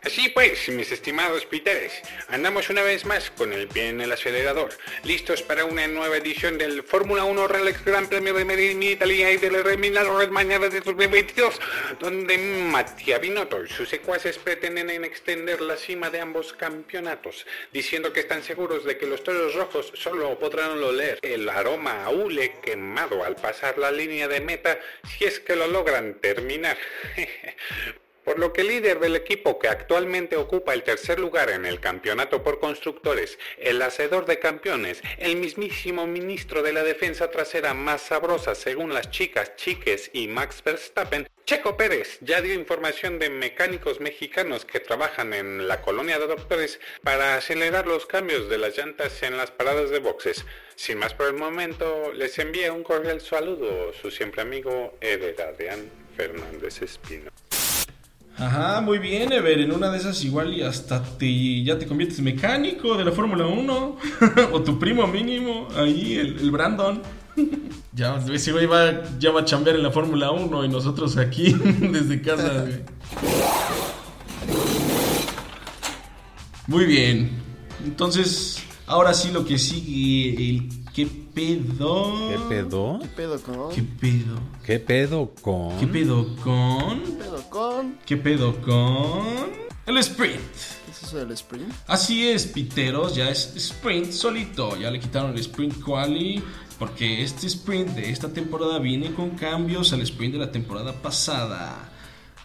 Así 0.03 0.29
pues, 0.29 0.69
mis 0.69 0.93
estimados 0.93 1.45
piteres, 1.45 1.93
andamos 2.29 2.71
una 2.71 2.83
vez 2.83 3.05
más 3.05 3.33
con 3.33 3.53
el 3.53 3.67
pie 3.67 3.89
en 3.89 4.01
el 4.01 4.13
acelerador, 4.13 4.71
listos 5.03 5.43
para 5.43 5.65
una 5.65 5.89
nueva 5.89 6.19
edición 6.19 6.57
del 6.57 6.85
Fórmula 6.85 7.25
1 7.25 7.49
Ralex 7.49 7.85
Gran 7.85 8.09
Premio 8.09 8.33
de 8.33 8.45
Medellín, 8.45 8.81
Italia 8.85 9.33
y 9.33 9.39
del 9.39 9.65
Reminado 9.65 10.17
Red 10.17 10.29
Mañana 10.29 10.69
de 10.69 10.81
2022, 10.81 11.61
donde 11.99 12.39
Mattia 12.39 13.19
Binotto 13.19 13.65
y 13.65 13.69
sus 13.69 13.89
secuaces 13.89 14.39
pretenden 14.39 14.89
en 14.89 15.05
extender 15.05 15.61
la 15.61 15.77
cima 15.77 16.11
de 16.11 16.21
ambos 16.21 16.53
campeonatos, 16.53 17.45
diciendo 17.73 18.13
que 18.13 18.21
están 18.21 18.45
seguros 18.45 18.85
de 18.85 18.99
que 18.99 19.07
los 19.07 19.25
toros 19.25 19.57
rojos 19.57 19.91
solo 19.95 20.39
podrán 20.39 20.81
oler 20.81 21.19
el 21.23 21.49
aroma 21.49 22.05
a 22.05 22.11
hule 22.11 22.55
quemado 22.63 23.25
al 23.25 23.35
pasar 23.35 23.77
la 23.79 23.91
línea 23.91 24.29
de 24.29 24.41
meta 24.41 24.79
si 25.19 25.25
es 25.25 25.41
que 25.41 25.57
lo 25.57 25.67
logran 25.67 26.21
terminar. 26.21 26.79
por 28.29 28.39
lo 28.39 28.53
que 28.53 28.61
el 28.61 28.67
líder 28.67 29.01
del 29.01 29.17
equipo 29.17 29.59
que 29.59 29.69
actualmente 29.69 30.37
ocupa 30.37 30.75
el 30.75 30.83
tercer 30.83 31.19
lugar 31.19 31.49
en 31.49 31.65
el 31.65 31.81
campeonato 31.81 32.43
por 32.43 32.61
constructores, 32.61 33.39
el 33.57 33.81
hacedor 33.81 34.27
de 34.27 34.39
campeones, 34.39 35.01
el 35.17 35.37
mismísimo 35.37 36.07
ministro 36.07 36.63
de 36.63 36.75
la 36.75 36.85
defensa 36.85 37.31
trasera 37.31 37.73
más 37.73 38.03
sabrosa 38.03 38.55
según 38.55 38.93
las 38.93 39.11
chicas, 39.11 39.57
chiques 39.57 40.11
y 40.13 40.29
Max 40.29 40.63
Verstappen, 40.63 41.27
Checo 41.47 41.79
Pérez 41.79 42.19
ya 42.21 42.43
dio 42.43 42.53
información 42.53 43.19
de 43.19 43.31
mecánicos 43.31 43.99
mexicanos 43.99 44.67
que 44.67 44.81
trabajan 44.81 45.33
en 45.33 45.67
la 45.67 45.81
colonia 45.81 46.19
de 46.19 46.27
doctores 46.27 46.81
para 47.03 47.37
acelerar 47.37 47.87
los 47.87 48.05
cambios 48.05 48.51
de 48.51 48.59
las 48.59 48.77
llantas 48.77 49.23
en 49.23 49.39
las 49.39 49.53
paradas 49.53 49.89
de 49.89 50.01
boxes. 50.01 50.45
Sin 50.77 50.99
más 50.99 51.15
por 51.15 51.29
el 51.29 51.35
momento, 51.35 52.13
les 52.13 52.39
envía 52.39 52.75
un 52.75 52.83
cordial 52.83 53.23
saludo 53.23 53.95
su 53.95 54.11
siempre 54.11 54.43
amigo 54.43 54.99
Eder 55.01 55.41
Adrián 55.41 55.91
Fernández 56.15 56.83
Espino. 56.83 57.31
Ajá, 58.39 58.81
muy 58.81 58.99
bien, 58.99 59.33
Ever. 59.33 59.59
En 59.59 59.73
una 59.73 59.91
de 59.91 59.99
esas 59.99 60.23
igual 60.25 60.55
y 60.55 60.63
hasta 60.63 61.03
te, 61.03 61.63
ya 61.65 61.77
te 61.77 61.87
conviertes 61.87 62.21
mecánico 62.21 62.97
de 62.97 63.05
la 63.05 63.11
Fórmula 63.11 63.47
1. 63.47 63.97
o 64.53 64.63
tu 64.63 64.79
primo 64.79 65.07
mínimo, 65.09 65.67
ahí, 65.77 66.15
el, 66.15 66.51
Brandon. 66.51 67.03
ya, 67.93 68.17
ese 68.33 68.53
güey 68.53 68.67
va, 68.67 69.19
ya 69.19 69.33
va 69.33 69.41
a 69.41 69.45
chambear 69.45 69.77
en 69.77 69.83
la 69.83 69.91
Fórmula 69.91 70.31
1 70.31 70.65
y 70.65 70.69
nosotros 70.69 71.17
aquí 71.17 71.53
desde 71.81 72.23
casa. 72.23 72.67
Muy 76.69 76.85
bien. 76.85 77.31
Entonces, 77.85 78.63
ahora 78.87 79.15
sí 79.15 79.33
lo 79.33 79.45
que 79.45 79.59
sigue, 79.59 80.51
el 80.51 80.69
qué 80.99 81.07
pedo. 81.07 82.29
¿Qué 82.29 82.39
pedo? 82.49 82.99
¿Qué 83.01 83.09
pedo 83.09 83.41
con? 83.41 83.71
¿Qué 83.71 83.83
pedo? 83.83 84.41
¿Qué 84.65 84.79
pedo 84.81 85.33
con? 85.41 85.79
¿Qué 85.79 85.87
pedo 85.87 86.37
con? 86.43 87.03
¿Qué 87.05 87.13
pedo 87.13 87.51
con? 87.51 87.99
¿Qué 88.05 88.17
pedo 88.17 88.61
con? 88.63 89.69
El 89.87 89.99
sprint. 89.99 90.41
¿Qué 90.85 90.91
es 90.91 91.03
eso 91.05 91.19
del 91.19 91.31
sprint? 91.31 91.73
Así 91.87 92.27
es, 92.27 92.49
Piteros, 92.49 93.15
ya 93.15 93.31
es 93.31 93.55
sprint 93.55 94.11
solito. 94.11 94.77
Ya 94.77 94.91
le 94.91 94.99
quitaron 94.99 95.31
el 95.31 95.39
sprint 95.39 95.81
quali. 95.81 96.43
Porque 96.81 97.23
este 97.23 97.47
sprint 97.47 97.91
de 97.91 98.11
esta 98.11 98.33
temporada 98.33 98.81
viene 98.81 99.15
con 99.15 99.31
cambios 99.31 99.93
al 99.93 100.01
sprint 100.03 100.33
de 100.33 100.41
la 100.41 100.51
temporada 100.51 100.93
pasada. 100.95 101.93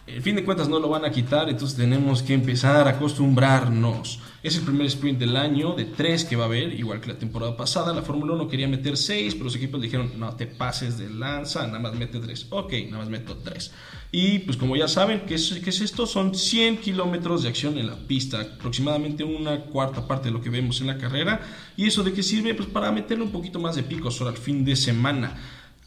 El 0.06 0.22
fin 0.22 0.36
de 0.36 0.44
cuentas 0.44 0.68
no 0.68 0.78
lo 0.78 0.88
van 0.88 1.04
a 1.04 1.10
quitar, 1.10 1.48
entonces 1.48 1.76
tenemos 1.76 2.22
que 2.22 2.34
empezar 2.34 2.86
a 2.86 2.90
acostumbrarnos. 2.90 4.20
Es 4.44 4.58
el 4.58 4.62
primer 4.62 4.84
sprint 4.88 5.18
del 5.18 5.38
año 5.38 5.74
de 5.74 5.86
tres 5.86 6.26
que 6.26 6.36
va 6.36 6.42
a 6.42 6.46
haber, 6.48 6.74
igual 6.78 7.00
que 7.00 7.08
la 7.08 7.18
temporada 7.18 7.56
pasada. 7.56 7.94
La 7.94 8.02
Fórmula 8.02 8.34
1 8.34 8.46
quería 8.46 8.68
meter 8.68 8.98
seis, 8.98 9.32
pero 9.32 9.44
los 9.44 9.56
equipos 9.56 9.80
dijeron, 9.80 10.12
no 10.18 10.36
te 10.36 10.46
pases 10.46 10.98
de 10.98 11.08
lanza, 11.08 11.66
nada 11.66 11.78
más 11.78 11.94
mete 11.94 12.18
tres. 12.18 12.46
Ok, 12.50 12.74
nada 12.90 12.98
más 12.98 13.08
meto 13.08 13.38
tres. 13.38 13.72
Y 14.12 14.40
pues 14.40 14.58
como 14.58 14.76
ya 14.76 14.86
saben, 14.86 15.22
¿qué 15.26 15.36
es, 15.36 15.50
es 15.50 15.80
esto? 15.80 16.06
Son 16.06 16.34
100 16.34 16.76
kilómetros 16.76 17.42
de 17.42 17.48
acción 17.48 17.78
en 17.78 17.86
la 17.86 17.96
pista, 17.96 18.42
aproximadamente 18.42 19.24
una 19.24 19.62
cuarta 19.62 20.06
parte 20.06 20.28
de 20.28 20.32
lo 20.32 20.42
que 20.42 20.50
vemos 20.50 20.78
en 20.82 20.88
la 20.88 20.98
carrera. 20.98 21.40
¿Y 21.74 21.86
eso 21.86 22.02
de 22.02 22.12
qué 22.12 22.22
sirve? 22.22 22.52
Pues 22.52 22.68
para 22.68 22.92
meterle 22.92 23.24
un 23.24 23.32
poquito 23.32 23.58
más 23.58 23.76
de 23.76 23.82
pico 23.82 24.10
solo 24.10 24.28
al 24.28 24.36
fin 24.36 24.62
de 24.62 24.76
semana. 24.76 25.38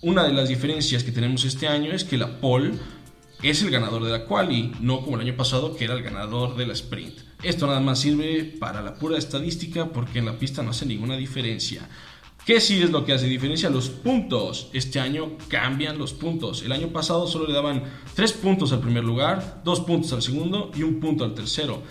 Una 0.01 0.23
de 0.23 0.33
las 0.33 0.49
diferencias 0.49 1.03
que 1.03 1.11
tenemos 1.11 1.45
este 1.45 1.67
año 1.67 1.91
es 1.91 2.03
que 2.03 2.17
la 2.17 2.41
pole 2.41 2.71
es 3.43 3.61
el 3.61 3.69
ganador 3.69 4.03
de 4.03 4.09
la 4.09 4.25
quali, 4.25 4.73
no 4.81 5.01
como 5.01 5.17
el 5.17 5.27
año 5.27 5.37
pasado 5.37 5.75
que 5.75 5.85
era 5.85 5.93
el 5.93 6.01
ganador 6.01 6.57
de 6.57 6.65
la 6.65 6.73
sprint. 6.73 7.26
Esto 7.43 7.67
nada 7.67 7.79
más 7.79 7.99
sirve 7.99 8.43
para 8.59 8.81
la 8.81 8.95
pura 8.95 9.17
estadística 9.17 9.91
porque 9.91 10.19
en 10.19 10.25
la 10.25 10.39
pista 10.39 10.63
no 10.63 10.71
hace 10.71 10.85
ninguna 10.85 11.15
diferencia. 11.15 11.87
¿Qué 12.45 12.61
sí 12.61 12.81
es 12.81 12.91
lo 12.91 13.05
que 13.05 13.13
hace 13.13 13.27
diferencia? 13.27 13.69
Los 13.69 13.89
puntos. 13.89 14.69
Este 14.73 14.99
año 14.99 15.37
cambian 15.49 15.97
los 15.97 16.13
puntos. 16.13 16.63
El 16.63 16.71
año 16.71 16.87
pasado 16.87 17.27
solo 17.27 17.45
le 17.45 17.53
daban 17.53 17.83
3 18.15 18.31
puntos 18.33 18.71
al 18.71 18.79
primer 18.79 19.03
lugar, 19.03 19.61
2 19.65 19.81
puntos 19.81 20.13
al 20.13 20.21
segundo 20.21 20.71
y 20.73 20.83
un 20.83 20.99
punto 20.99 21.25
al 21.25 21.33
tercero. 21.33 21.83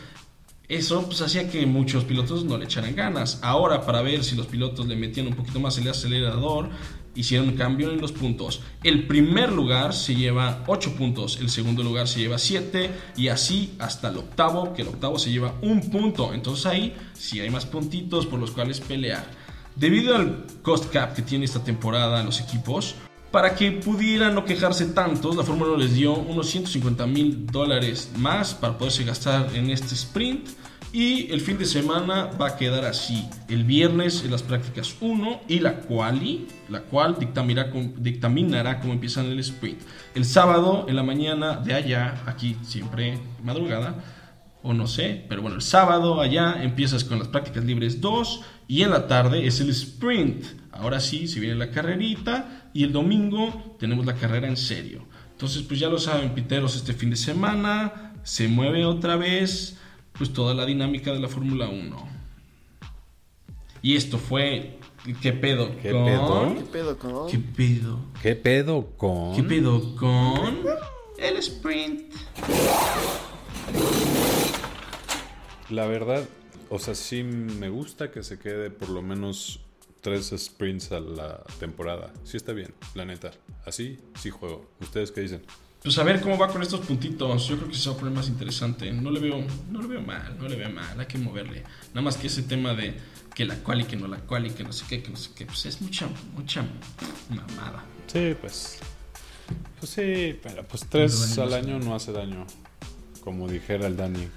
Eso 0.69 1.05
pues 1.05 1.21
hacía 1.21 1.49
que 1.49 1.65
muchos 1.65 2.05
pilotos 2.05 2.45
no 2.45 2.59
le 2.59 2.65
echaran 2.65 2.97
ganas. 2.97 3.39
Ahora 3.43 3.87
para 3.87 4.03
ver 4.03 4.25
si 4.25 4.35
los 4.35 4.47
pilotos 4.47 4.87
le 4.87 4.97
metían 4.97 5.29
un 5.29 5.35
poquito 5.35 5.61
más 5.61 5.79
el 5.79 5.89
acelerador, 5.89 6.71
hicieron 7.17 7.53
cambio 7.53 7.91
en 7.91 8.01
los 8.01 8.13
puntos. 8.13 8.61
El 8.83 9.07
primer 9.07 9.51
lugar 9.51 9.95
se 9.95 10.15
lleva 10.15 10.63
8 10.67 10.95
puntos, 10.97 11.39
el 11.41 11.51
segundo 11.51 11.83
lugar 11.83 12.07
se 12.09 12.21
lleva 12.21 12.39
7 12.39 12.91
y 13.17 13.29
así 13.29 13.75
hasta 13.79 14.09
el 14.09 14.19
octavo, 14.19 14.73
que 14.75 14.83
el 14.83 14.89
octavo 14.89 15.19
se 15.19 15.31
lleva 15.31 15.55
un 15.63 15.91
punto. 15.91 16.33
Entonces 16.33 16.67
ahí 16.67 16.95
sí 17.15 17.41
hay 17.41 17.51
más 17.51 17.67
puntitos 17.67 18.27
por 18.27 18.39
los 18.39 18.51
cuales 18.51 18.81
pelear. 18.81 19.27
Debido 19.75 20.17
al 20.17 20.45
cost 20.63 20.91
cap 20.91 21.15
que 21.15 21.23
tiene 21.23 21.45
esta 21.45 21.63
temporada 21.63 22.23
los 22.23 22.41
equipos, 22.41 22.95
para 23.31 23.55
que 23.55 23.73
pudieran 23.73 24.35
no 24.35 24.45
quejarse 24.45 24.87
tantos, 24.87 25.37
la 25.37 25.43
Fórmula 25.43 25.73
1 25.73 25.79
les 25.83 25.95
dio 25.95 26.15
unos 26.15 26.49
150 26.49 27.07
mil 27.07 27.47
dólares 27.47 28.11
más 28.17 28.55
para 28.55 28.79
poderse 28.79 29.05
gastar 29.05 29.55
en 29.55 29.69
este 29.69 29.95
sprint. 29.95 30.49
Y 30.97 31.31
el 31.31 31.43
fin 31.43 31.59
de 31.59 31.67
semana 31.67 32.31
va 32.41 32.47
a 32.47 32.57
quedar 32.57 32.87
así. 32.87 33.29
El 33.51 33.65
viernes 33.65 34.25
en 34.25 34.31
las 34.31 34.43
prácticas 34.43 34.97
1 34.99 35.43
y 35.47 35.59
la 35.59 35.81
quali, 35.81 36.47
la 36.71 36.81
cual 36.81 37.19
dictaminará, 37.21 37.71
dictaminará 37.99 38.81
cómo 38.81 38.95
empiezan 38.95 39.27
el 39.27 39.39
sprint. 39.41 39.79
El 40.15 40.25
sábado 40.25 40.87
en 40.89 40.97
la 40.97 41.03
mañana 41.03 41.57
de 41.57 41.75
allá, 41.75 42.23
aquí 42.25 42.57
siempre 42.63 43.19
madrugada, 43.45 44.03
o 44.63 44.73
no 44.73 44.87
sé, 44.87 45.23
pero 45.29 45.43
bueno, 45.43 45.57
el 45.57 45.63
sábado 45.63 46.19
allá 46.19 46.63
empiezas 46.63 47.05
con 47.05 47.19
las 47.19 47.29
prácticas 47.29 47.63
libres 47.63 48.01
2 48.01 48.41
y 48.67 48.81
en 48.81 48.89
la 48.89 49.07
tarde 49.07 49.47
es 49.47 49.61
el 49.61 49.69
sprint. 49.69 50.47
Ahora 50.73 51.01
sí, 51.01 51.29
se 51.29 51.41
viene 51.41 51.57
la 51.57 51.71
carrerita 51.71 52.71
y 52.73 52.85
el 52.85 52.93
domingo 52.95 53.77
tenemos 53.79 54.07
la 54.07 54.15
carrera 54.15 54.49
en 54.49 54.57
serio. 54.57 55.05
Entonces, 55.33 55.61
pues 55.61 55.79
ya 55.79 55.91
lo 55.91 55.99
saben, 55.99 56.35
piteros, 56.35 56.75
este 56.75 56.95
fin 56.95 57.11
de 57.11 57.17
semana 57.17 58.15
se 58.23 58.49
mueve 58.49 58.87
otra 58.87 59.17
vez 59.17 59.77
pues 60.19 60.33
toda 60.33 60.55
la 60.55 60.67
dinámica 60.67 61.13
de 61.13 61.21
la 61.21 61.29
Fórmula 61.29 61.69
1. 61.69 62.09
Y 63.83 63.97
esto 63.97 64.19
fue 64.19 64.79
¿qué 65.21 65.33
pedo 65.33 65.71
¿Qué 65.81 65.93
con 65.93 66.05
pedo? 66.05 66.55
¿Qué 66.57 66.65
pedo 66.65 66.99
con? 66.99 67.29
¿Qué 67.29 67.39
pedo? 67.39 67.99
¿Qué 68.23 68.35
pedo 68.35 68.87
con? 68.97 69.37
¿Qué 69.37 69.43
pedo 69.43 69.97
con 69.97 70.59
el 71.19 71.37
sprint? 71.37 72.13
La 75.71 75.87
verdad, 75.87 76.25
o 76.71 76.79
sea, 76.79 76.95
sí 76.95 77.23
me 77.23 77.69
gusta 77.69 78.11
que 78.11 78.23
se 78.23 78.39
quede 78.39 78.71
por 78.71 78.89
lo 78.89 79.03
menos 79.03 79.61
tres 80.01 80.33
sprints 80.37 80.93
a 80.93 81.01
la 81.01 81.43
temporada. 81.59 82.13
Sí 82.25 82.37
está 82.37 82.53
bien, 82.53 82.73
la 82.95 83.05
neta. 83.05 83.33
Así 83.65 83.99
sí 84.15 84.31
juego. 84.31 84.71
¿Ustedes 84.81 85.11
qué 85.11 85.23
dicen? 85.23 85.43
Pues 85.87 85.99
a 85.99 86.03
ver 86.03 86.21
cómo 86.21 86.37
va 86.37 86.49
con 86.49 86.61
estos 86.63 86.81
puntitos. 86.81 87.47
Yo 87.47 87.57
creo 87.59 87.69
que 87.69 87.77
se 87.77 87.89
va 87.89 87.95
a 87.95 87.99
poner 88.01 88.13
más 88.13 88.27
interesante. 88.27 88.91
No 88.91 89.09
le 89.09 89.21
veo, 89.21 89.41
no 89.71 89.81
le 89.81 89.87
veo 89.87 90.01
mal, 90.01 90.37
no 90.37 90.49
le 90.49 90.57
veo 90.57 90.69
mal. 90.69 90.99
Hay 90.99 91.07
que 91.07 91.17
moverle. 91.17 91.63
Nada 91.95 92.03
más 92.03 92.17
que 92.17 92.27
ese 92.27 92.43
tema 92.43 92.75
de 92.75 92.97
que 93.33 93.45
la 93.45 93.55
cual 93.55 93.83
y 93.83 93.85
que 93.85 93.95
no 93.95 94.09
la 94.09 94.17
cual 94.17 94.47
y 94.47 94.51
que 94.51 94.65
no 94.65 94.73
sé 94.73 94.85
qué, 94.89 95.01
que 95.01 95.11
no 95.11 95.17
sé 95.17 95.31
qué. 95.37 95.47
Pues 95.47 95.65
es 95.65 95.81
mucha, 95.81 96.09
mucha 96.35 96.65
mamada. 97.29 97.85
Sí, 98.09 98.35
pues. 98.41 98.81
Pues 99.79 99.93
sí, 99.93 100.37
pero 100.43 100.65
pues 100.65 100.87
tres 100.89 101.37
No 101.37 101.45
al 101.45 101.55
año 101.55 101.79
no 101.79 101.95
hace 101.95 102.11
daño. 102.11 102.49
Como 103.21 103.47
dijera 103.47 103.87
el 103.87 103.97
Dani. 103.97 104.29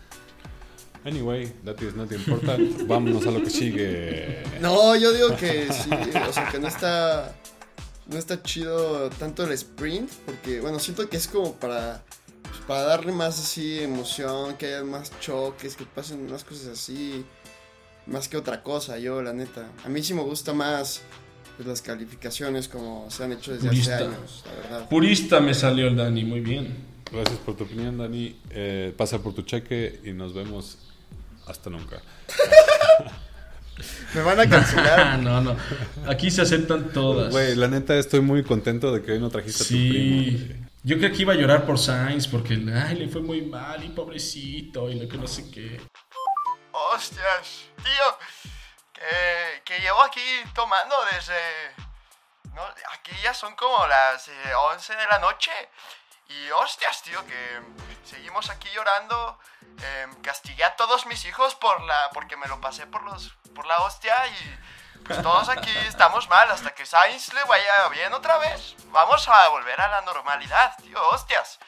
Anyway, 1.04 1.52
that 1.66 1.82
is 1.82 1.96
not 1.96 2.12
important. 2.12 2.86
Vámonos 2.88 3.26
a 3.26 3.32
lo 3.32 3.42
que 3.42 3.50
sigue. 3.50 4.44
No, 4.62 4.96
yo 4.96 5.12
digo 5.14 5.36
que 5.36 5.74
sí, 5.74 5.90
o 6.30 6.32
sea, 6.32 6.48
que 6.52 6.60
no 6.60 6.68
está 6.68 7.39
no 8.10 8.18
está 8.18 8.42
chido 8.42 9.10
tanto 9.12 9.44
el 9.44 9.52
sprint, 9.54 10.12
porque 10.26 10.62
bueno, 10.62 10.80
siento 10.80 11.08
que 11.10 11.18
es 11.18 11.28
como 11.28 11.54
para 11.56 12.04
pues, 12.44 12.62
para 12.68 12.82
darle 12.84 13.12
más 13.12 13.40
así 13.40 13.80
emoción, 13.80 14.58
que 14.58 14.68
haya 14.68 14.84
más 14.84 15.12
choques, 15.20 15.76
que 15.76 15.86
pasen 15.86 16.30
más 16.30 16.44
cosas 16.44 16.68
así, 16.68 17.24
más 18.08 18.28
que 18.28 18.38
otra 18.38 18.64
cosa, 18.64 18.98
yo 18.98 19.22
la 19.22 19.34
neta. 19.34 19.70
A 19.86 19.90
mí 19.90 20.02
sí 20.02 20.14
me 20.14 20.24
gusta 20.24 20.54
más 20.54 21.02
pues, 21.56 21.68
las 21.68 21.82
calificaciones 21.82 22.68
como 22.68 23.10
se 23.12 23.24
han 23.24 23.34
hecho 23.34 23.54
desde 23.54 23.70
Purista. 23.70 23.96
hace 23.96 24.06
años, 24.06 24.44
la 24.46 24.54
verdad. 24.54 24.90
Purista 24.90 25.40
me 25.40 25.54
salió 25.54 25.88
el 25.88 25.96
Dani, 25.96 26.24
muy 26.24 26.40
bien. 26.40 26.90
Gracias 27.12 27.38
por 27.40 27.56
tu 27.56 27.64
opinión, 27.64 27.98
Dani. 27.98 28.40
Eh, 28.52 28.94
pasa 28.96 29.20
por 29.20 29.34
tu 29.34 29.44
cheque 29.44 30.00
y 30.04 30.14
nos 30.14 30.34
vemos 30.34 30.78
hasta 31.46 31.70
nunca. 31.70 32.02
Me 34.14 34.22
van 34.22 34.40
a 34.40 34.44
Ah, 34.44 34.50
cancelar. 34.50 35.20
no, 35.20 35.42
no. 35.42 35.58
Aquí 36.08 36.30
se 36.32 36.42
aceptan 36.42 36.92
todas. 36.92 37.32
Güey, 37.32 37.56
la 37.56 37.68
neta 37.68 37.96
estoy 37.96 38.22
muy 38.22 38.44
contento 38.44 38.92
de 38.92 39.02
que 39.04 39.14
hoy 39.14 39.20
no 39.20 39.30
trajiste 39.30 39.64
a 39.64 39.68
tu 39.68 39.74
Sí. 39.74 39.90
primo. 39.90 40.68
Yo 40.84 40.98
creo 40.98 41.12
que 41.12 41.22
iba 41.22 41.34
a 41.34 41.36
llorar 41.36 41.66
por 41.66 41.78
Sainz 41.78 42.28
porque 42.28 42.54
ay, 42.54 42.96
le 42.96 43.10
fue 43.10 43.22
muy 43.22 43.42
mal 43.42 43.84
y 43.84 43.90
pobrecito 43.90 44.90
y 44.90 44.96
lo 45.00 45.10
que 45.10 45.18
no 45.18 45.28
sé 45.28 45.52
qué. 45.52 45.82
Hostias, 46.72 47.66
tío, 47.84 48.18
que, 48.94 49.62
que 49.66 49.80
llevo 49.82 50.02
aquí 50.04 50.22
tomando 50.54 50.96
desde... 51.14 51.36
No, 52.56 52.62
aquí 52.94 53.12
ya 53.24 53.34
son 53.34 53.56
como 53.56 53.86
las 53.88 54.28
eh, 54.28 54.32
11 54.74 54.96
de 54.96 55.06
la 55.12 55.20
noche. 55.20 55.52
Y 56.30 56.50
hostias, 56.52 57.02
tío, 57.04 57.20
que 57.26 57.60
seguimos 58.04 58.50
aquí 58.50 58.70
llorando. 58.74 59.38
Eh, 59.82 60.08
castigué 60.24 60.64
a 60.64 60.76
todos 60.76 61.06
mis 61.08 61.24
hijos 61.26 61.56
por 61.56 61.82
la, 61.84 62.10
porque 62.14 62.38
me 62.38 62.48
lo 62.48 62.60
pasé 62.62 62.86
por, 62.88 63.04
los, 63.04 63.34
por 63.56 63.66
la 63.66 63.80
hostia 63.82 64.16
y 64.28 64.60
pues 65.06 65.22
todos 65.22 65.50
aquí 65.50 65.76
estamos 65.88 66.30
mal 66.30 66.50
hasta 66.52 66.72
que 66.72 66.86
Sainz 66.86 67.34
le 67.34 67.44
vaya 67.46 67.88
bien 67.90 68.14
otra 68.14 68.38
vez. 68.38 68.76
Vamos 68.92 69.28
a 69.28 69.48
volver 69.50 69.80
a 69.82 69.88
la 69.88 70.02
normalidad, 70.02 70.76
tío, 70.78 71.02
hostias. 71.10 71.60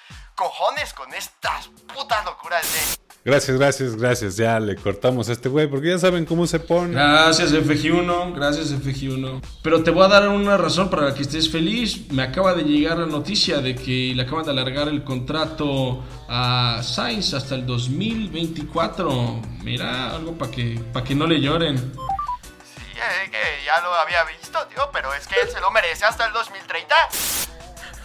Cojones 0.41 0.91
con 0.95 1.13
estas 1.13 1.67
putas 1.93 2.25
locuras 2.25 2.63
de... 2.73 2.79
Gracias, 3.23 3.59
gracias, 3.59 3.95
gracias. 3.95 4.37
Ya 4.37 4.59
le 4.59 4.75
cortamos 4.75 5.29
a 5.29 5.33
este 5.33 5.49
güey 5.49 5.67
porque 5.67 5.89
ya 5.89 5.99
saben 5.99 6.25
cómo 6.25 6.47
se 6.47 6.59
pone. 6.59 6.95
Gracias 6.95 7.53
FG1, 7.53 8.33
gracias 8.33 8.71
FG1. 8.71 9.39
Pero 9.61 9.83
te 9.83 9.91
voy 9.91 10.05
a 10.05 10.07
dar 10.07 10.27
una 10.29 10.57
razón 10.57 10.89
para 10.89 11.03
la 11.03 11.13
que 11.13 11.21
estés 11.21 11.51
feliz. 11.51 12.09
Me 12.09 12.23
acaba 12.23 12.55
de 12.55 12.63
llegar 12.63 12.97
la 12.97 13.05
noticia 13.05 13.59
de 13.59 13.75
que 13.75 14.13
le 14.15 14.23
acaban 14.23 14.45
de 14.45 14.49
alargar 14.49 14.87
el 14.87 15.03
contrato 15.03 16.03
a 16.27 16.81
Sainz 16.81 17.35
hasta 17.35 17.53
el 17.53 17.67
2024. 17.67 19.41
Mira, 19.63 20.15
algo 20.15 20.35
para 20.35 20.49
que, 20.49 20.81
para 20.91 21.05
que 21.05 21.13
no 21.13 21.27
le 21.27 21.39
lloren. 21.39 21.77
Sí, 21.77 22.81
es 23.23 23.29
que 23.29 23.65
ya 23.67 23.79
lo 23.81 23.93
había 23.93 24.23
visto, 24.23 24.57
tío, 24.73 24.89
pero 24.91 25.13
es 25.13 25.27
que 25.27 25.35
él 25.39 25.49
se 25.49 25.61
lo 25.61 25.69
merece 25.69 26.05
hasta 26.05 26.25
el 26.25 26.33
2030. 26.33 26.95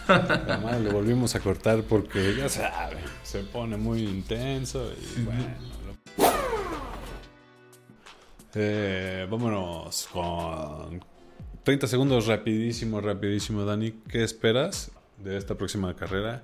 La 0.07 0.59
madre 0.63 0.79
le 0.85 0.89
volvimos 0.91 1.35
a 1.35 1.39
cortar 1.39 1.83
porque 1.83 2.35
ya 2.35 2.47
saben, 2.49 2.99
se 3.23 3.39
pone 3.43 3.77
muy 3.77 4.03
intenso 4.03 4.91
y 5.17 5.21
bueno. 5.23 5.43
lo- 5.87 6.27
Eh, 8.59 9.27
vámonos 9.29 10.07
con 10.11 11.03
30 11.63 11.87
segundos 11.87 12.25
rapidísimo, 12.27 13.01
rapidísimo, 13.01 13.65
Dani. 13.65 13.91
¿Qué 14.09 14.23
esperas 14.23 14.91
de 15.17 15.37
esta 15.37 15.55
próxima 15.55 15.95
carrera? 15.95 16.43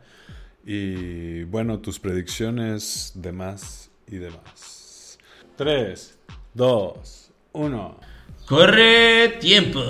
Y 0.66 1.44
bueno, 1.46 1.80
tus 1.80 2.00
predicciones 2.00 3.14
de 3.16 3.32
más 3.32 3.90
y 4.08 4.18
de 4.18 4.30
más. 4.30 5.18
3, 5.56 6.20
2, 6.54 7.32
1. 7.54 8.00
¡Corre 8.48 9.30
tiempo! 9.40 9.82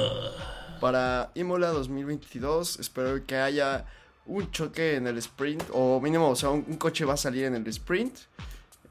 Para 0.83 1.31
Imola 1.35 1.69
2022 1.69 2.77
espero 2.77 3.25
que 3.25 3.37
haya 3.37 3.85
un 4.25 4.51
choque 4.51 4.97
en 4.97 5.07
el 5.07 5.17
sprint, 5.17 5.63
o 5.71 6.01
mínimo, 6.01 6.27
o 6.27 6.35
sea, 6.35 6.49
un, 6.49 6.75
coche 6.75 7.05
va 7.05 7.13
a 7.13 7.17
salir 7.17 7.45
en 7.45 7.55
el 7.55 7.65
sprint. 7.67 8.17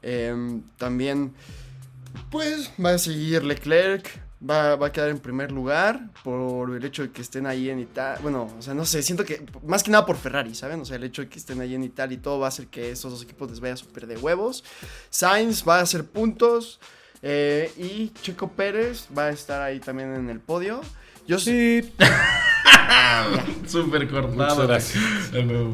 Em, 0.01 0.63
también, 0.79 1.35
pues, 2.31 2.71
va 2.83 2.95
a 2.95 2.97
seguir 2.97 3.43
Leclerc, 3.43 4.09
va, 4.41 4.75
va 4.75 4.87
a 4.87 4.91
quedar 4.91 5.09
en 5.09 5.19
primer 5.19 5.51
lugar 5.51 6.09
por 6.23 6.75
el 6.75 6.83
hecho 6.83 7.03
de 7.03 7.11
que 7.11 7.21
estén 7.21 7.45
ahí 7.45 7.69
en 7.69 7.77
Italia. 7.77 8.19
Bueno, 8.23 8.51
o 8.57 8.61
sea, 8.63 8.73
no 8.73 8.85
sé, 8.85 9.03
siento 9.03 9.23
que, 9.23 9.45
más 9.61 9.83
que 9.83 9.91
nada 9.91 10.03
por 10.03 10.17
Ferrari, 10.17 10.55
¿saben? 10.55 10.81
O 10.81 10.85
sea, 10.85 10.95
el 10.95 11.03
hecho 11.03 11.21
de 11.21 11.29
que 11.29 11.37
estén 11.37 11.61
ahí 11.61 11.75
en 11.75 11.83
Italia 11.83 12.15
y 12.15 12.21
todo 12.21 12.39
va 12.39 12.47
a 12.47 12.49
hacer 12.49 12.69
que 12.69 12.89
estos 12.89 13.11
dos 13.11 13.21
equipos 13.21 13.51
les 13.51 13.59
vaya 13.59 13.77
súper 13.77 14.07
de 14.07 14.17
huevos. 14.17 14.63
Sainz 15.11 15.63
va 15.63 15.77
a 15.77 15.81
hacer 15.81 16.05
puntos. 16.05 16.79
eh, 17.21 17.71
y 17.77 18.09
Chico 18.23 18.49
Pérez 18.49 19.07
va 19.15 19.25
a 19.25 19.29
estar 19.29 19.61
ahí 19.61 19.79
también 19.79 20.15
en 20.15 20.31
el 20.31 20.39
podio. 20.39 20.81
Yo 21.27 21.39
sí. 21.39 21.81
Súper 23.67 24.07
cortado. 24.09 24.71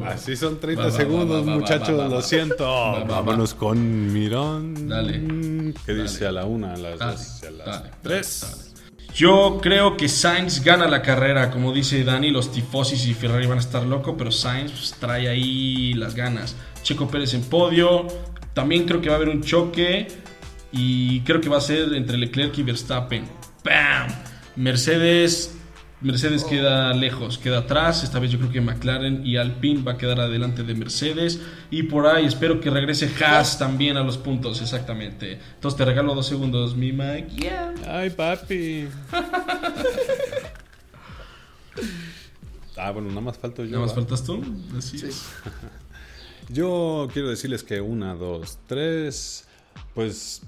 Así 0.06 0.36
son 0.36 0.58
30 0.60 0.82
Va, 0.82 0.88
va, 0.88 0.96
segundos, 0.96 1.42
va, 1.42 1.46
va, 1.46 1.52
va, 1.52 1.58
muchachos, 1.58 1.98
va, 1.98 2.04
va, 2.04 2.08
lo 2.08 2.22
siento. 2.22 2.64
Va, 2.64 2.92
va, 2.92 2.98
va. 3.00 3.20
Vámonos 3.20 3.54
con 3.54 4.12
Mirón. 4.12 4.88
Dale. 4.88 5.20
¿Qué 5.84 5.92
Dale. 5.92 6.02
dice 6.02 6.26
a 6.26 6.32
la 6.32 6.44
una, 6.44 6.74
a 6.74 6.76
las 6.76 6.98
Dale, 6.98 7.12
dos 7.12 7.40
y 7.42 7.46
a 7.46 7.50
las 7.50 7.66
dale, 7.66 7.90
tres? 8.02 8.40
dale. 8.42 8.70
Yo 9.14 9.58
creo 9.60 9.96
que 9.96 10.08
Sainz 10.08 10.62
gana 10.62 10.86
la 10.86 11.02
carrera, 11.02 11.50
como 11.50 11.72
dice 11.72 12.04
Dani, 12.04 12.30
los 12.30 12.52
tifosis 12.52 13.06
y 13.06 13.14
Ferrari 13.14 13.46
van 13.46 13.58
a 13.58 13.60
estar 13.60 13.82
locos, 13.82 14.14
pero 14.16 14.30
Sainz 14.30 14.70
pues, 14.70 14.94
trae 15.00 15.28
ahí 15.28 15.94
las 15.94 16.14
ganas. 16.14 16.54
Checo 16.84 17.08
Pérez 17.08 17.34
en 17.34 17.42
podio, 17.42 18.06
también 18.54 18.86
creo 18.86 19.00
que 19.00 19.08
va 19.08 19.16
a 19.16 19.16
haber 19.16 19.28
un 19.28 19.42
choque 19.42 20.06
y 20.70 21.20
creo 21.22 21.40
que 21.40 21.48
va 21.48 21.58
a 21.58 21.60
ser 21.60 21.92
entre 21.94 22.16
Leclerc 22.18 22.56
y 22.58 22.62
Verstappen. 22.62 23.24
¡Bam! 23.64 24.08
Mercedes, 24.56 25.54
Mercedes 26.00 26.44
queda 26.44 26.92
lejos, 26.94 27.38
queda 27.38 27.58
atrás, 27.58 28.02
esta 28.04 28.18
vez 28.18 28.30
yo 28.30 28.38
creo 28.38 28.50
que 28.50 28.60
McLaren 28.60 29.26
y 29.26 29.36
Alpine 29.36 29.82
va 29.82 29.92
a 29.92 29.98
quedar 29.98 30.20
adelante 30.20 30.62
de 30.62 30.74
Mercedes 30.74 31.40
y 31.70 31.82
por 31.84 32.06
ahí 32.06 32.24
espero 32.26 32.60
que 32.60 32.70
regrese 32.70 33.10
Haas 33.22 33.58
también 33.58 33.96
a 33.96 34.02
los 34.02 34.16
puntos, 34.18 34.60
exactamente. 34.62 35.38
Entonces 35.54 35.76
te 35.78 35.84
regalo 35.84 36.14
dos 36.14 36.26
segundos, 36.26 36.74
mi 36.76 36.92
Mike. 36.92 37.36
Yeah. 37.36 37.74
Ay, 37.86 38.10
papi. 38.10 38.88
ah, 42.76 42.90
bueno, 42.92 43.08
nada 43.08 43.20
más 43.20 43.38
falto 43.38 43.62
yo. 43.64 43.70
¿Nada 43.72 43.82
más 43.82 43.90
¿va? 43.92 43.94
faltas 43.96 44.24
tú? 44.24 44.42
Así 44.76 44.98
Sí. 44.98 45.06
es. 45.06 45.26
Yo 46.52 47.08
quiero 47.12 47.28
decirles 47.28 47.62
que 47.62 47.80
una, 47.80 48.14
dos, 48.14 48.58
tres, 48.66 49.46
pues 49.94 50.42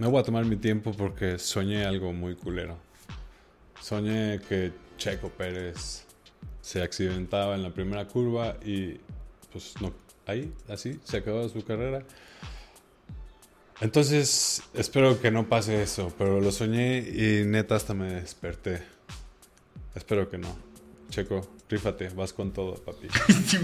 me 0.00 0.06
voy 0.06 0.18
a 0.18 0.22
tomar 0.22 0.46
mi 0.46 0.56
tiempo 0.56 0.92
porque 0.92 1.38
soñé 1.38 1.84
algo 1.84 2.14
muy 2.14 2.34
culero. 2.34 2.78
Soñé 3.82 4.40
que 4.48 4.72
Checo 4.96 5.28
Pérez 5.28 6.06
se 6.62 6.82
accidentaba 6.82 7.54
en 7.54 7.62
la 7.62 7.68
primera 7.68 8.08
curva 8.08 8.56
y 8.64 8.98
pues 9.52 9.74
no, 9.82 9.92
ahí, 10.26 10.50
así, 10.70 10.98
se 11.04 11.18
acabó 11.18 11.46
su 11.50 11.62
carrera. 11.66 12.02
Entonces, 13.82 14.62
espero 14.72 15.20
que 15.20 15.30
no 15.30 15.46
pase 15.50 15.82
eso, 15.82 16.10
pero 16.16 16.40
lo 16.40 16.50
soñé 16.50 17.00
y 17.00 17.44
neta 17.44 17.76
hasta 17.76 17.92
me 17.92 18.14
desperté. 18.14 18.82
Espero 19.94 20.30
que 20.30 20.38
no. 20.38 20.48
Checo, 21.10 21.46
rífate, 21.68 22.08
vas 22.08 22.32
con 22.32 22.52
todo, 22.52 22.76
papi. 22.76 23.06
Sí, 23.46 23.58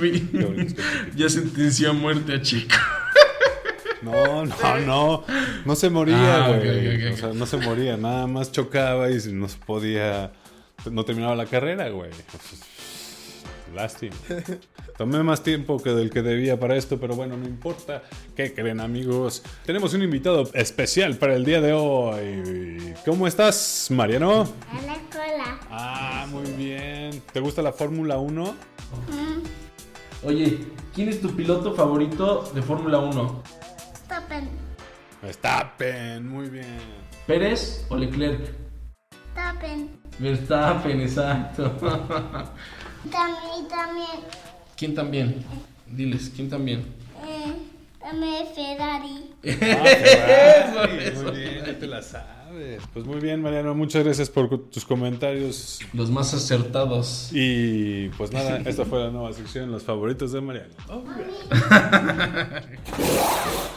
Ya 1.16 1.30
sentenció 1.30 1.90
a 1.90 1.92
muerte 1.94 2.34
a 2.34 2.42
Chico. 2.42 2.76
No, 4.02 4.44
no, 4.44 4.78
no. 4.84 5.24
No 5.64 5.74
se 5.74 5.90
moría, 5.90 6.44
Ah, 6.46 6.48
güey. 6.56 7.12
O 7.12 7.16
sea, 7.16 7.32
no 7.32 7.46
se 7.46 7.56
moría. 7.56 7.96
Nada 7.96 8.26
más 8.26 8.52
chocaba 8.52 9.10
y 9.10 9.18
no 9.32 9.48
se 9.48 9.58
podía. 9.58 10.32
No 10.90 11.04
terminaba 11.04 11.34
la 11.34 11.46
carrera, 11.46 11.88
güey. 11.88 12.10
Lástima. 13.74 14.14
Tomé 14.96 15.22
más 15.22 15.42
tiempo 15.42 15.82
que 15.82 15.90
del 15.90 16.10
que 16.10 16.22
debía 16.22 16.58
para 16.58 16.76
esto, 16.76 16.98
pero 16.98 17.14
bueno, 17.16 17.36
no 17.36 17.46
importa. 17.46 18.02
¿Qué 18.34 18.54
creen, 18.54 18.80
amigos? 18.80 19.42
Tenemos 19.66 19.92
un 19.92 20.02
invitado 20.02 20.48
especial 20.54 21.16
para 21.16 21.34
el 21.34 21.44
día 21.44 21.60
de 21.60 21.72
hoy. 21.74 22.94
¿Cómo 23.04 23.26
estás, 23.26 23.88
Mariano? 23.90 24.42
A 24.42 24.82
la 24.86 24.94
cola. 25.10 25.58
Ah, 25.70 26.26
muy 26.30 26.50
bien. 26.52 27.22
¿Te 27.32 27.40
gusta 27.40 27.60
la 27.60 27.72
Fórmula 27.72 28.16
1? 28.18 28.54
Oye, 30.24 30.58
¿quién 30.94 31.08
es 31.10 31.20
tu 31.20 31.34
piloto 31.36 31.74
favorito 31.74 32.50
de 32.54 32.62
Fórmula 32.62 32.98
1? 32.98 33.42
Verstappen, 35.22 36.28
muy 36.28 36.48
bien. 36.48 36.78
¿Pérez 37.26 37.86
o 37.88 37.96
Leclerc? 37.96 38.52
Topen. 39.34 39.90
Verstappen, 40.18 41.00
exacto. 41.00 41.70
También, 43.10 43.68
también. 43.68 44.20
¿Quién 44.76 44.94
también? 44.94 45.44
Diles, 45.86 46.32
¿quién 46.34 46.48
también? 46.48 46.84
Eh, 47.26 47.52
también 48.00 48.46
Ferrari. 48.54 49.30
Ferrari, 49.42 51.16
muy 51.16 51.36
bien, 51.36 51.64
ya 51.66 51.78
te 51.78 51.86
la 51.86 52.02
sabes. 52.02 52.82
Pues 52.92 53.04
muy 53.04 53.20
bien, 53.20 53.42
Mariano, 53.42 53.74
muchas 53.74 54.04
gracias 54.04 54.30
por 54.30 54.70
tus 54.70 54.84
comentarios. 54.84 55.80
Los 55.92 56.10
más 56.10 56.32
acertados. 56.34 57.30
Y 57.32 58.08
pues 58.10 58.32
nada, 58.32 58.58
esta 58.64 58.84
fue 58.84 59.00
la 59.00 59.10
nueva 59.10 59.32
sección, 59.32 59.70
los 59.70 59.82
favoritos 59.82 60.32
de 60.32 60.40
Mariano. 60.40 60.74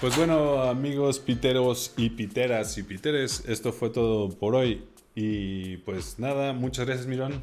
Pues 0.00 0.16
bueno, 0.16 0.62
amigos 0.62 1.18
piteros 1.18 1.92
y 1.96 2.10
piteras 2.10 2.78
y 2.78 2.84
piteres, 2.84 3.42
esto 3.48 3.72
fue 3.72 3.90
todo 3.90 4.28
por 4.28 4.54
hoy. 4.54 4.84
Y 5.16 5.78
pues 5.78 6.20
nada, 6.20 6.52
muchas 6.52 6.86
gracias, 6.86 7.08
Mirón. 7.08 7.42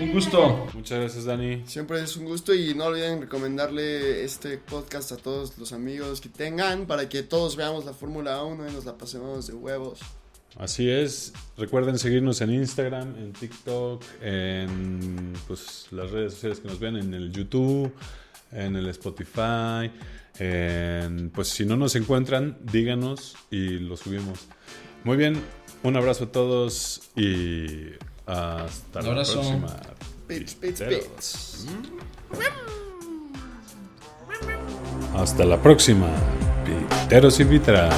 Un 0.00 0.12
gusto. 0.12 0.66
Muchas 0.74 0.98
gracias, 0.98 1.24
Dani. 1.26 1.62
Siempre 1.64 2.02
es 2.02 2.16
un 2.16 2.24
gusto 2.24 2.52
y 2.54 2.74
no 2.74 2.86
olviden 2.86 3.20
recomendarle 3.20 4.24
este 4.24 4.58
podcast 4.58 5.12
a 5.12 5.16
todos 5.16 5.56
los 5.58 5.72
amigos 5.72 6.20
que 6.20 6.28
tengan 6.28 6.86
para 6.86 7.08
que 7.08 7.22
todos 7.22 7.54
veamos 7.54 7.84
la 7.84 7.92
Fórmula 7.92 8.42
1 8.42 8.68
y 8.68 8.72
nos 8.72 8.84
la 8.84 8.98
pasemos 8.98 9.46
de 9.46 9.54
huevos. 9.54 10.00
Así 10.56 10.90
es. 10.90 11.32
Recuerden 11.56 12.00
seguirnos 12.00 12.40
en 12.40 12.52
Instagram, 12.52 13.16
en 13.16 13.32
TikTok, 13.32 14.02
en 14.20 15.34
pues, 15.46 15.86
las 15.92 16.10
redes 16.10 16.34
sociales 16.34 16.58
que 16.58 16.66
nos 16.66 16.80
ven, 16.80 16.96
en 16.96 17.14
el 17.14 17.32
YouTube, 17.32 17.92
en 18.52 18.76
el 18.76 18.88
Spotify. 18.88 19.90
En, 20.38 21.30
pues 21.30 21.48
si 21.48 21.64
no 21.64 21.76
nos 21.76 21.94
encuentran, 21.96 22.56
díganos 22.62 23.36
y 23.50 23.78
lo 23.78 23.96
subimos. 23.96 24.46
Muy 25.04 25.16
bien, 25.16 25.40
un 25.82 25.96
abrazo 25.96 26.24
a 26.24 26.32
todos 26.32 27.10
y 27.16 27.90
hasta 28.26 29.00
Un 29.00 29.04
la 29.06 29.10
abrazo. 29.12 29.40
próxima. 29.40 29.76
Pits, 30.26 30.54
pits, 30.54 30.82
pits. 30.82 31.66
Hasta 35.14 35.44
la 35.44 35.60
próxima, 35.60 36.06
piteros 36.64 37.38
y 37.40 37.44
piteras. 37.44 37.94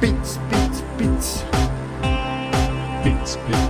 Pits, 0.00 0.40
pits, 0.50 0.82
pits. 0.98 1.44
Pits, 3.04 3.38
pits. 3.46 3.63